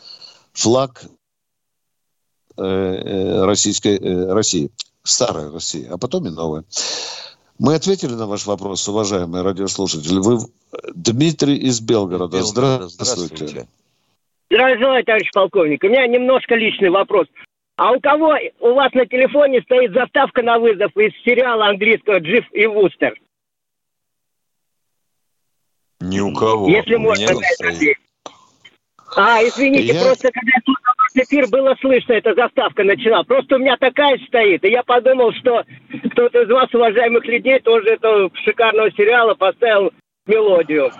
флаг 0.52 1.04
э, 2.56 2.62
э, 2.62 3.44
российской 3.44 3.98
э, 3.98 4.32
России. 4.32 4.70
Старой 5.02 5.50
России, 5.50 5.86
а 5.90 5.96
потом 5.96 6.26
и 6.26 6.30
новая. 6.30 6.64
Мы 7.58 7.74
ответили 7.74 8.12
на 8.12 8.26
ваш 8.26 8.46
вопрос, 8.46 8.86
уважаемые 8.88 9.42
радиослушатели. 9.42 10.18
Вы 10.20 10.38
Дмитрий 10.94 11.56
из 11.56 11.80
Белгорода. 11.80 12.38
Белгорода. 12.38 12.88
Здравствуйте. 12.88 13.66
Желаю, 14.50 15.04
товарищ 15.04 15.30
полковник. 15.34 15.82
У 15.82 15.88
меня 15.88 16.06
немножко 16.06 16.54
личный 16.54 16.90
вопрос. 16.90 17.26
А 17.76 17.92
у 17.92 18.00
кого 18.00 18.34
у 18.60 18.74
вас 18.74 18.92
на 18.92 19.06
телефоне 19.06 19.60
стоит 19.62 19.92
заставка 19.92 20.42
на 20.42 20.58
вызов 20.58 20.96
из 20.96 21.12
сериала 21.24 21.66
английского 21.68 22.18
«Джиф 22.18 22.44
и 22.52 22.66
Вустер»? 22.66 23.14
Ни 26.00 26.20
у 26.20 26.32
кого. 26.34 26.68
Если 26.68 26.94
У 26.94 27.00
можно, 27.00 27.22
меня 27.22 27.34
не 27.34 27.54
стоит. 27.54 27.96
А, 29.16 29.42
извините, 29.42 29.94
Я- 29.94 30.02
просто 30.04 30.30
когда 30.32 30.50
я 30.54 30.60
слушал 30.64 30.92
эфир, 31.14 31.48
было 31.48 31.74
слышно, 31.80 32.12
эта 32.12 32.34
заставка 32.34 32.84
начала. 32.84 33.22
Просто 33.22 33.56
у 33.56 33.58
меня 33.58 33.76
такая 33.76 34.18
стоит, 34.26 34.64
и 34.64 34.70
я 34.70 34.82
подумал, 34.82 35.32
что 35.32 35.64
кто-то 36.12 36.42
из 36.42 36.50
вас, 36.50 36.72
уважаемых 36.72 37.24
людей, 37.24 37.60
тоже 37.60 37.88
этого 37.90 38.30
шикарного 38.44 38.90
сериала 38.92 39.34
поставил 39.34 39.92
мелодию. 40.26 40.90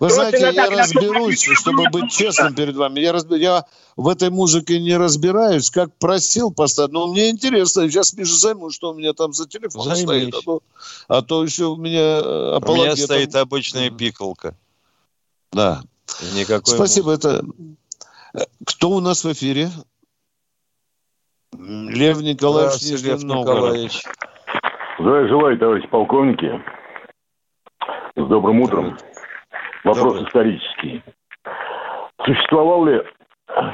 Вы 0.00 0.10
знаете, 0.10 0.50
я 0.52 0.70
разберусь, 0.70 1.42
чтобы 1.42 1.88
быть 1.90 2.10
честным 2.10 2.54
перед 2.54 2.76
вами. 2.76 3.00
Я, 3.00 3.12
разб- 3.12 3.36
я 3.36 3.64
в 3.96 4.08
этой 4.08 4.30
музыке 4.30 4.80
не 4.80 4.96
разбираюсь, 4.96 5.70
как 5.70 5.92
просил 5.98 6.52
поставить. 6.52 6.92
Но 6.92 7.08
мне 7.08 7.30
интересно, 7.30 7.88
сейчас 7.88 8.12
Миша 8.14 8.34
займу, 8.34 8.70
что 8.70 8.90
у 8.90 8.94
меня 8.94 9.12
там 9.12 9.32
за 9.32 9.48
телефон 9.48 9.84
Займись. 9.84 10.02
стоит. 10.02 10.34
А 10.34 10.42
то, 10.42 10.62
а 11.08 11.22
то 11.22 11.44
еще 11.44 11.64
у 11.64 11.76
меня 11.76 12.20
э, 12.22 12.58
У 12.64 12.74
меня 12.74 12.96
стоит 12.96 13.34
обычная 13.34 13.90
пикалка. 13.90 14.56
Да. 15.52 15.82
Никакой 16.34 16.74
Спасибо. 16.74 17.12
Это 17.12 17.44
э, 17.44 17.67
кто 18.66 18.90
у 18.90 19.00
нас 19.00 19.24
в 19.24 19.32
эфире? 19.32 19.68
Лев 21.52 22.20
Николаевич 22.20 22.74
Здравствуйте, 22.80 22.92
Нижний 22.92 23.10
Лев. 23.10 23.22
Николаевич. 23.40 24.02
Здравия 24.98 25.28
желаю, 25.28 25.58
товарищи 25.58 25.88
полковники. 25.88 26.62
С 28.16 28.26
добрым 28.28 28.60
утром. 28.60 28.98
Вопрос 29.84 30.26
исторический. 30.26 31.02
Существовал 32.24 32.84
ли 32.84 33.00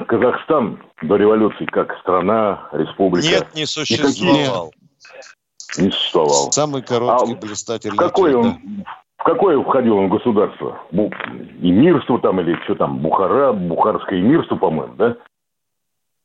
Казахстан 0.06 0.82
до 1.02 1.16
революции 1.16 1.64
как 1.66 1.98
страна, 2.00 2.68
республика? 2.72 3.26
Нет, 3.26 3.54
не 3.54 3.62
Никакие- 3.62 3.66
существовал. 3.66 4.72
Не 5.78 5.90
существовал. 5.90 6.52
Самый 6.52 6.82
короткий, 6.82 7.32
А 7.32 7.36
блистательный. 7.36 8.06
Ответ, 8.06 8.34
он, 8.36 8.84
в 9.24 9.26
какое 9.26 9.58
входило 9.62 9.94
он 9.94 10.10
государство? 10.10 10.82
Бу- 10.92 11.10
Эмирство 11.62 12.20
там 12.20 12.40
или 12.40 12.54
что 12.64 12.74
там? 12.74 12.98
Бухара, 12.98 13.54
Бухарское 13.54 14.20
эмирство, 14.20 14.56
по-моему, 14.56 14.94
да? 14.96 15.16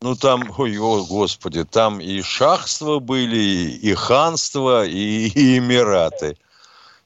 Ну 0.01 0.15
там, 0.15 0.41
ой, 0.57 0.77
о, 0.77 1.05
господи, 1.09 1.63
там 1.63 2.01
и 2.01 2.21
шахства 2.21 2.99
были, 2.99 3.37
и 3.81 3.93
ханство, 3.93 4.85
и, 4.85 5.27
и 5.27 5.59
эмираты. 5.59 6.35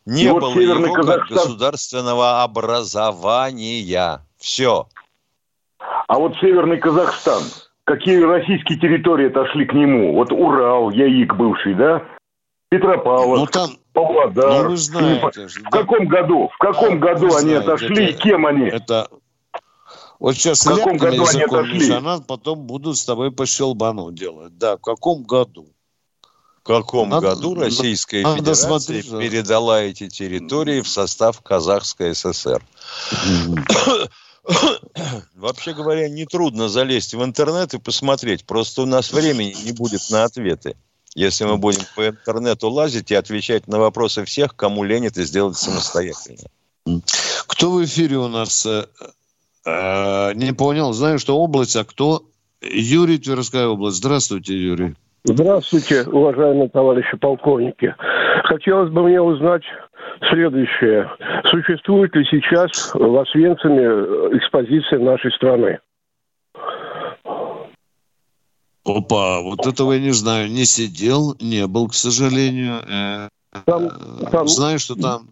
Не 0.06 0.24
И 0.26 0.30
вот 0.30 0.42
было 0.42 0.54
Северный 0.54 0.86
его 0.86 0.96
как 0.96 1.06
Казахстан- 1.06 1.36
государственного 1.36 2.44
образования. 2.44 4.20
Все. 4.38 4.88
А 6.08 6.18
вот 6.18 6.36
Северный 6.42 6.78
Казахстан, 6.78 7.44
какие 7.86 8.20
российские 8.20 8.80
территории 8.80 9.28
отошли 9.28 9.66
к 9.66 9.74
нему? 9.74 10.16
Вот 10.16 10.32
Урал, 10.32 10.90
Яик 10.90 11.36
бывший, 11.36 11.76
да? 11.76 12.02
Петропавловск, 12.78 13.40
Ну, 13.40 13.46
там- 13.46 13.78
Павлодар. 13.94 14.64
ну, 14.64 14.70
вы 14.72 14.78
знаете 14.78 15.48
же, 15.48 15.60
В 15.62 15.70
каком 15.70 16.08
году? 16.08 16.50
В 16.54 16.58
каком 16.58 17.00
году 17.00 17.28
Вы 17.28 17.36
они 17.38 17.50
знаете, 17.52 17.58
отошли? 17.60 17.94
это- 17.94 18.02
и 18.04 18.14
кем 18.14 18.46
они? 18.48 18.66
Это 18.68 19.08
вот 20.20 20.34
сейчас 20.36 20.66
В 20.66 20.76
каком 20.76 20.98
году 20.98 21.24
они 21.28 21.44
отошли? 21.44 21.92
Она 21.92 22.20
потом 22.20 22.62
будут 22.66 22.98
с 22.98 23.06
тобой 23.06 23.32
по 23.32 23.46
щелбану 23.46 24.12
делать. 24.12 24.58
Да, 24.58 24.78
в 24.78 24.82
каком 24.82 25.22
году? 25.24 25.68
В 26.64 26.66
каком 26.66 27.10
Надо- 27.10 27.36
году 27.36 27.54
Российская 27.56 28.24
надо 28.24 28.38
Федерация 28.38 28.68
смотреть, 28.70 29.12
да. 29.12 29.20
передала 29.20 29.82
эти 29.84 30.08
территории 30.10 30.82
в 30.82 30.88
состав 30.88 31.42
Казахской 31.42 32.16
ССР? 32.16 32.64
Вообще 35.36 35.74
говоря, 35.74 36.10
нетрудно 36.10 36.70
залезть 36.70 37.14
в 37.14 37.24
интернет 37.24 37.74
и 37.76 37.80
посмотреть. 37.80 38.46
Просто 38.46 38.82
у 38.82 38.86
нас 38.86 39.12
времени 39.12 39.56
не 39.64 39.74
будет 39.74 40.02
на 40.10 40.24
ответы. 40.24 40.76
Если 41.16 41.46
мы 41.46 41.58
будем 41.58 41.84
по 41.96 42.08
интернету 42.08 42.70
лазить 42.70 43.12
и 43.12 43.16
отвечать 43.16 43.68
на 43.68 43.80
вопросы 43.80 44.26
всех, 44.26 44.56
кому 44.56 44.84
лень 44.84 45.06
это 45.06 45.24
сделать 45.24 45.58
самостоятельно. 45.58 46.50
Кто 47.48 47.72
в 47.72 47.84
эфире 47.84 48.18
у 48.18 48.28
нас? 48.28 48.66
э, 48.66 48.86
э, 49.66 50.34
не 50.34 50.54
понял. 50.54 50.92
Знаю, 50.94 51.20
что 51.20 51.38
область, 51.38 51.76
а 51.76 51.84
кто? 51.84 52.24
Юрий, 52.62 53.20
Тверская 53.20 53.68
область. 53.68 53.98
Здравствуйте, 53.98 54.58
Юрий. 54.58 54.96
Здравствуйте, 55.26 56.04
уважаемые 56.10 56.70
товарищи 56.70 57.16
полковники. 57.18 57.96
Хотелось 58.44 58.92
бы 58.92 59.04
мне 59.04 59.22
узнать 59.22 59.64
следующее. 60.30 61.10
Существует 61.46 62.14
ли 62.16 62.26
сейчас 62.26 62.92
в 62.94 63.22
Освенциме 63.22 63.84
э, 63.84 64.30
экспозиция 64.34 65.00
нашей 65.00 65.32
страны? 65.32 65.80
Опа, 68.86 69.42
вот 69.42 69.66
этого 69.66 69.94
я 69.94 70.00
не 70.00 70.12
знаю. 70.12 70.52
Не 70.52 70.66
сидел, 70.66 71.36
не 71.40 71.68
был, 71.68 71.88
к 71.88 71.94
сожалению. 71.94 72.82
Э, 72.86 73.30
э, 73.66 74.48
Знаю, 74.48 74.80
что 74.80 74.96
там... 74.96 75.30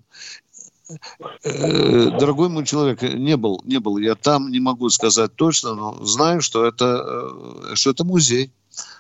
Э, 1.44 2.12
Дорогой 2.18 2.50
мой 2.50 2.66
человек, 2.66 3.02
не 3.02 3.36
был, 3.36 3.62
не 3.66 3.80
был 3.80 3.98
я 3.98 4.16
там, 4.16 4.52
не 4.52 4.60
могу 4.60 4.90
сказать 4.90 5.36
точно, 5.36 5.74
но 5.74 6.06
знаю, 6.06 6.42
что 6.42 6.66
это, 6.66 7.04
э, 7.72 7.76
что 7.76 7.92
это 7.92 8.06
музей. 8.06 8.52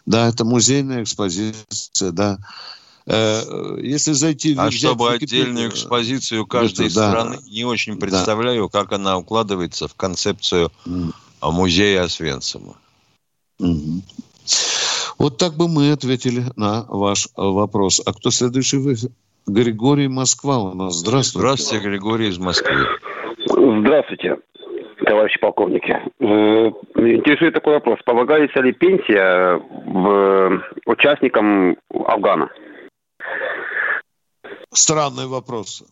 Да, 0.05 0.27
это 0.27 0.43
музейная 0.43 1.03
экспозиция, 1.03 2.11
да. 2.11 2.37
Если 3.07 4.11
зайти... 4.11 4.55
А 4.57 4.67
взять 4.67 4.91
чтобы 4.91 5.11
отдельную 5.11 5.69
экспозицию 5.69 6.45
каждой 6.45 6.87
это, 6.87 6.95
да. 6.95 7.09
страны, 7.09 7.39
не 7.49 7.63
очень 7.63 7.97
представляю, 7.97 8.69
как 8.69 8.91
она 8.91 9.17
укладывается 9.17 9.87
в 9.87 9.95
концепцию 9.95 10.71
музея 11.41 12.03
Освенцима. 12.03 12.75
Мгм. 13.59 14.03
Вот 15.17 15.37
так 15.37 15.53
бы 15.53 15.67
мы 15.67 15.91
ответили 15.91 16.43
на 16.55 16.85
ваш 16.89 17.27
э, 17.27 17.29
вопрос. 17.37 18.01
А 18.05 18.13
кто 18.13 18.31
следующий? 18.31 18.77
Вы? 18.77 18.95
Григорий 19.47 20.07
Москва 20.07 20.59
у 20.59 20.73
нас. 20.73 20.95
Здравствуйте. 20.95 21.39
Здравствуйте, 21.39 21.87
Григорий 21.87 22.29
из 22.29 22.37
Москвы. 22.37 22.75
Здравствуйте, 23.47 24.37
товарищи 25.05 25.39
полковники. 25.39 25.91
Э, 26.19 26.71
Интересует 26.95 27.53
такой 27.53 27.73
вопрос. 27.73 27.99
Полагается 28.05 28.61
ли 28.61 28.71
пенсия 28.71 29.61
в 29.85 30.63
участникам 30.85 31.77
Афгана? 31.89 32.49
Странный 34.73 35.27
вопрос. 35.27 35.83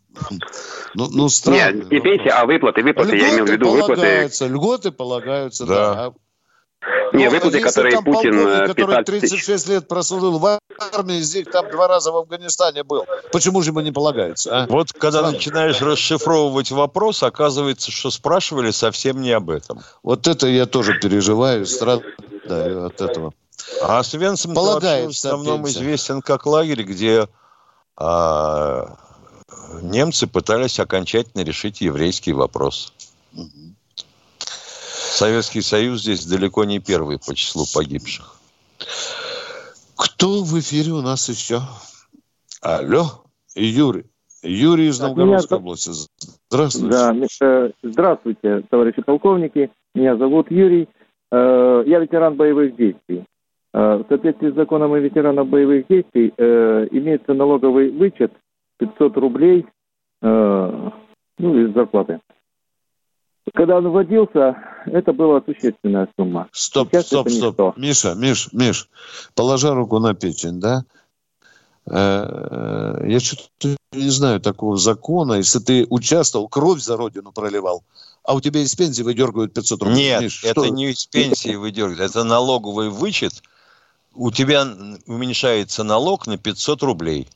Ну, 0.95 1.07
ну 1.11 1.27
странный 1.27 1.81
Нет, 1.81 1.91
не 1.91 1.99
пенсия, 1.99 2.29
а 2.29 2.45
выплаты. 2.45 2.81
Выплаты, 2.81 3.17
я 3.17 3.35
имел 3.35 3.45
в 3.45 3.49
виду 3.49 3.69
выплаты. 3.69 3.93
полагаются, 3.95 4.47
льготы 4.47 4.91
полагаются, 4.91 5.65
да. 5.65 6.13
Не, 7.13 7.25
Ну, 7.25 7.31
выплаты, 7.31 7.59
которые 7.59 7.95
там 7.95 8.03
Путин 8.03 8.47
э, 8.47 8.67
который 8.67 9.03
15 9.03 9.05
тысяч. 9.05 9.29
36 9.29 9.67
лет 9.67 9.87
прослужил 9.87 10.37
в 10.39 10.59
армии, 10.93 11.17
из 11.17 11.33
них 11.35 11.51
там 11.51 11.69
два 11.69 11.87
раза 11.87 12.11
в 12.11 12.17
Афганистане 12.17 12.83
был. 12.83 13.05
Почему 13.31 13.61
же 13.61 13.71
ему 13.71 13.81
не 13.81 13.91
полагается? 13.91 14.63
а? 14.63 14.67
Вот 14.67 14.93
когда 14.93 15.19
Странно. 15.19 15.31
начинаешь 15.31 15.81
расшифровывать 15.81 16.71
вопрос, 16.71 17.23
оказывается, 17.23 17.91
что 17.91 18.11
спрашивали 18.11 18.71
совсем 18.71 19.21
не 19.21 19.31
об 19.31 19.49
этом. 19.49 19.81
Вот 20.03 20.27
это 20.27 20.47
я 20.47 20.65
тоже 20.65 20.99
переживаю, 20.99 21.65
страдаю 21.65 22.85
от 22.85 23.01
этого. 23.01 23.33
А 23.81 23.97
вообще 23.97 24.17
в 25.07 25.09
основном 25.09 25.63
пенсия. 25.63 25.79
известен 25.79 26.21
как 26.21 26.45
лагерь, 26.45 26.83
где 26.83 27.27
а, 27.97 28.95
немцы 29.81 30.27
пытались 30.27 30.79
окончательно 30.79 31.43
решить 31.43 31.81
еврейский 31.81 32.33
вопрос. 32.33 32.93
Советский 35.09 35.61
Союз 35.61 36.01
здесь 36.01 36.25
далеко 36.25 36.63
не 36.63 36.79
первый 36.79 37.17
по 37.17 37.33
числу 37.35 37.63
погибших. 37.73 38.35
Кто 39.97 40.43
в 40.43 40.57
эфире 40.59 40.93
у 40.93 41.01
нас 41.01 41.27
еще? 41.29 41.59
Алло, 42.61 43.23
Юрий. 43.55 44.05
Юрий 44.43 44.87
из 44.87 44.99
Новгородской 44.99 45.57
меня- 45.57 45.65
области. 45.65 45.91
Здравствуйте. 46.49 46.89
Да, 46.89 47.15
э, 47.41 47.71
здравствуйте, 47.83 48.63
товарищи 48.69 49.01
полковники. 49.01 49.69
Меня 49.93 50.15
зовут 50.15 50.49
Юрий. 50.49 50.87
Э, 51.31 51.83
Я 51.85 51.99
ветеран 51.99 52.35
боевых 52.35 52.75
действий. 52.75 53.25
Э, 53.73 53.97
В 53.97 54.05
соответствии 54.07 54.51
с 54.51 54.55
законом 54.55 54.93
о 54.93 54.99
ветеранах 54.99 55.47
боевых 55.47 55.87
действий 55.87 56.33
э, 56.37 56.87
имеется 56.91 57.33
налоговый 57.33 57.91
вычет 57.91 58.31
500 58.77 59.17
рублей 59.17 59.65
ну, 60.21 60.91
из 61.39 61.73
зарплаты. 61.73 62.19
Когда 63.53 63.77
он 63.77 63.89
вводился, 63.89 64.57
это 64.85 65.13
была 65.13 65.41
существенная 65.45 66.07
сумма. 66.17 66.47
Стоп, 66.51 66.89
Сейчас 66.91 67.07
стоп, 67.07 67.29
стоп. 67.29 67.49
ничто. 67.49 67.73
Миша, 67.77 68.13
Миш, 68.15 68.49
Миш, 68.53 68.89
положа 69.35 69.73
руку 69.73 69.99
на 69.99 70.13
печень, 70.13 70.59
да? 70.59 70.83
Э, 71.89 73.03
Я 73.07 73.19
что-то 73.19 73.75
не 73.91 74.09
знаю 74.09 74.39
такого 74.39 74.77
закона. 74.77 75.33
Если 75.33 75.59
ты 75.59 75.87
участвовал, 75.89 76.47
кровь 76.47 76.79
за 76.81 76.97
родину 76.97 77.31
проливал, 77.31 77.83
а 78.23 78.35
у 78.35 78.41
тебя 78.41 78.61
из 78.61 78.75
пенсии 78.75 79.01
выдергивают 79.01 79.53
500 79.53 79.81
рублей. 79.83 79.95
Нет, 79.97 80.21
Миш, 80.21 80.43
это 80.43 80.65
что? 80.65 80.69
не 80.73 80.91
из 80.91 81.05
пенсии 81.05 81.55
выдергивают, 81.55 81.99
это 82.11 82.23
налоговый 82.23 82.89
вычет. 82.89 83.41
У 84.13 84.31
тебя 84.31 84.65
уменьшается 85.07 85.83
налог 85.83 86.27
на 86.27 86.37
500 86.37 86.83
рублей. 86.83 87.27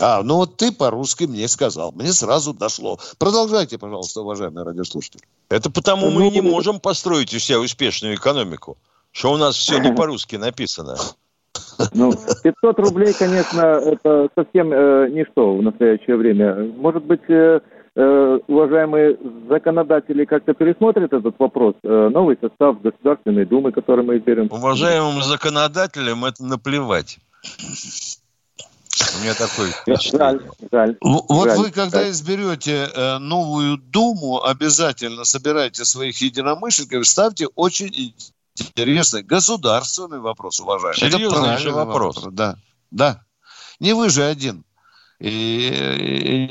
А, 0.00 0.22
ну 0.22 0.36
вот 0.36 0.56
ты 0.56 0.72
по-русски 0.72 1.24
мне 1.24 1.48
сказал. 1.48 1.92
Мне 1.92 2.12
сразу 2.12 2.54
дошло. 2.54 2.98
Продолжайте, 3.18 3.78
пожалуйста, 3.78 4.20
уважаемые 4.20 4.64
радиослушатели. 4.64 5.22
Это 5.48 5.70
потому 5.70 6.10
мы 6.10 6.28
и 6.28 6.30
не 6.30 6.40
можем 6.40 6.80
построить 6.80 7.34
у 7.34 7.38
себя 7.38 7.60
успешную 7.60 8.14
экономику, 8.14 8.76
что 9.12 9.32
у 9.32 9.36
нас 9.36 9.56
все 9.56 9.78
не 9.78 9.92
по-русски 9.96 10.36
написано. 10.36 10.96
Ну, 11.94 12.12
500 12.42 12.78
рублей, 12.78 13.12
конечно, 13.12 13.60
это 13.60 14.28
совсем 14.34 14.72
э, 14.72 15.08
ничто 15.10 15.56
в 15.56 15.62
настоящее 15.62 16.16
время. 16.16 16.72
Может 16.76 17.04
быть, 17.04 17.22
э, 17.28 17.60
э, 17.96 18.38
уважаемые 18.46 19.18
законодатели 19.48 20.24
как-то 20.24 20.54
пересмотрят 20.54 21.12
этот 21.12 21.34
вопрос? 21.38 21.74
Э, 21.82 22.08
новый 22.12 22.38
состав 22.40 22.80
Государственной 22.82 23.46
Думы, 23.46 23.72
который 23.72 24.04
мы 24.04 24.18
изберем? 24.18 24.48
Уважаемым 24.50 25.22
законодателям 25.22 26.24
это 26.24 26.44
наплевать. 26.44 27.18
У 29.16 29.22
меня 29.22 29.34
такой 29.34 29.72
Жаль, 29.86 30.40
жаль. 30.70 30.96
Вот 31.00 31.48
жаль, 31.48 31.58
вы, 31.58 31.70
когда 31.70 32.00
жаль. 32.00 32.10
изберете 32.10 32.90
э, 32.92 33.18
новую 33.18 33.78
Думу, 33.78 34.42
обязательно 34.42 35.24
собирайте 35.24 35.84
своих 35.84 36.20
единомышленников, 36.20 37.06
ставьте 37.06 37.46
очень 37.54 38.14
интересный 38.56 39.22
государственный 39.22 40.18
вопрос, 40.20 40.60
уважаемые. 40.60 41.08
Это 41.08 41.16
Серьезнейший 41.18 41.40
правильный 41.40 41.72
вопрос. 41.72 42.24
Да, 42.32 42.56
да. 42.90 43.22
Не 43.78 43.94
вы 43.94 44.10
же 44.10 44.24
один. 44.24 44.64
И, 45.20 46.48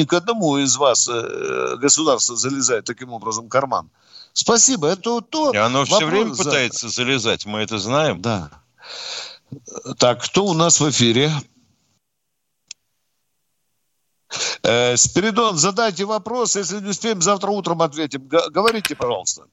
ни 0.00 0.04
к 0.04 0.12
одному 0.14 0.58
из 0.58 0.76
вас 0.76 1.08
э, 1.08 1.76
государство 1.76 2.36
залезает 2.36 2.84
таким 2.86 3.12
образом 3.12 3.46
в 3.46 3.48
карман. 3.48 3.90
Спасибо. 4.32 4.88
Это 4.88 5.10
вот 5.10 5.30
то. 5.30 5.52
И 5.52 5.56
оно 5.56 5.84
все 5.84 5.94
вопрос 5.94 6.10
время 6.10 6.34
за- 6.34 6.44
пытается 6.44 6.88
залезать, 6.88 7.46
мы 7.46 7.60
это 7.60 7.78
знаем. 7.78 8.20
Да. 8.22 8.50
Так, 9.98 10.24
кто 10.24 10.44
у 10.44 10.54
нас 10.54 10.80
в 10.80 10.88
эфире? 10.90 11.30
Э, 14.62 14.96
Спиридон, 14.96 15.56
задайте 15.56 16.04
вопрос, 16.04 16.56
если 16.56 16.80
не 16.80 16.90
успеем, 16.90 17.20
завтра 17.20 17.50
утром 17.50 17.82
ответим. 17.82 18.28
Г- 18.28 18.50
говорите, 18.50 18.94
пожалуйста. 18.94 19.44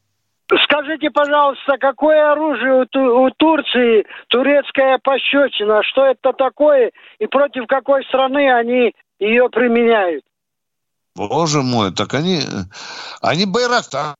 Скажите, 0.63 1.09
пожалуйста, 1.09 1.77
какое 1.79 2.31
оружие 2.31 2.81
у, 2.81 2.85
Ту- 2.85 3.25
у 3.25 3.29
Турции 3.31 4.05
турецкая 4.29 4.97
пощечина? 5.03 5.83
Что 5.83 6.05
это 6.05 6.31
такое 6.31 6.91
и 7.19 7.25
против 7.27 7.67
какой 7.67 8.05
страны 8.05 8.53
они 8.53 8.93
ее 9.19 9.49
применяют? 9.49 10.23
Боже 11.15 11.63
мой, 11.63 11.91
так 11.91 12.13
они, 12.13 12.41
они 13.21 13.45
Байрактар 13.45 14.15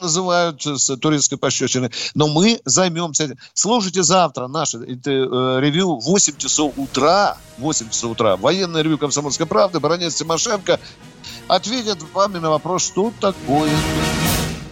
называют 0.00 0.64
с 0.64 0.96
турецкой 0.96 1.36
пощечиной. 1.36 1.90
Но 2.14 2.28
мы 2.28 2.60
займемся 2.64 3.24
этим. 3.24 3.38
Слушайте 3.54 4.02
завтра 4.02 4.48
наше 4.48 4.78
это, 4.78 5.10
э, 5.10 5.60
ревью 5.60 5.96
в 5.96 6.04
8 6.04 6.36
часов 6.36 6.72
утра. 6.76 7.36
8 7.58 7.90
часов 7.90 8.12
утра. 8.12 8.36
Военное 8.36 8.82
ревью 8.82 8.98
«Комсомольской 8.98 9.46
правды». 9.46 9.80
Баронец 9.80 10.14
Тимошенко 10.14 10.78
ответит 11.48 11.98
вами 12.12 12.38
на 12.38 12.50
вопрос, 12.50 12.84
что 12.84 13.12
такое 13.20 13.70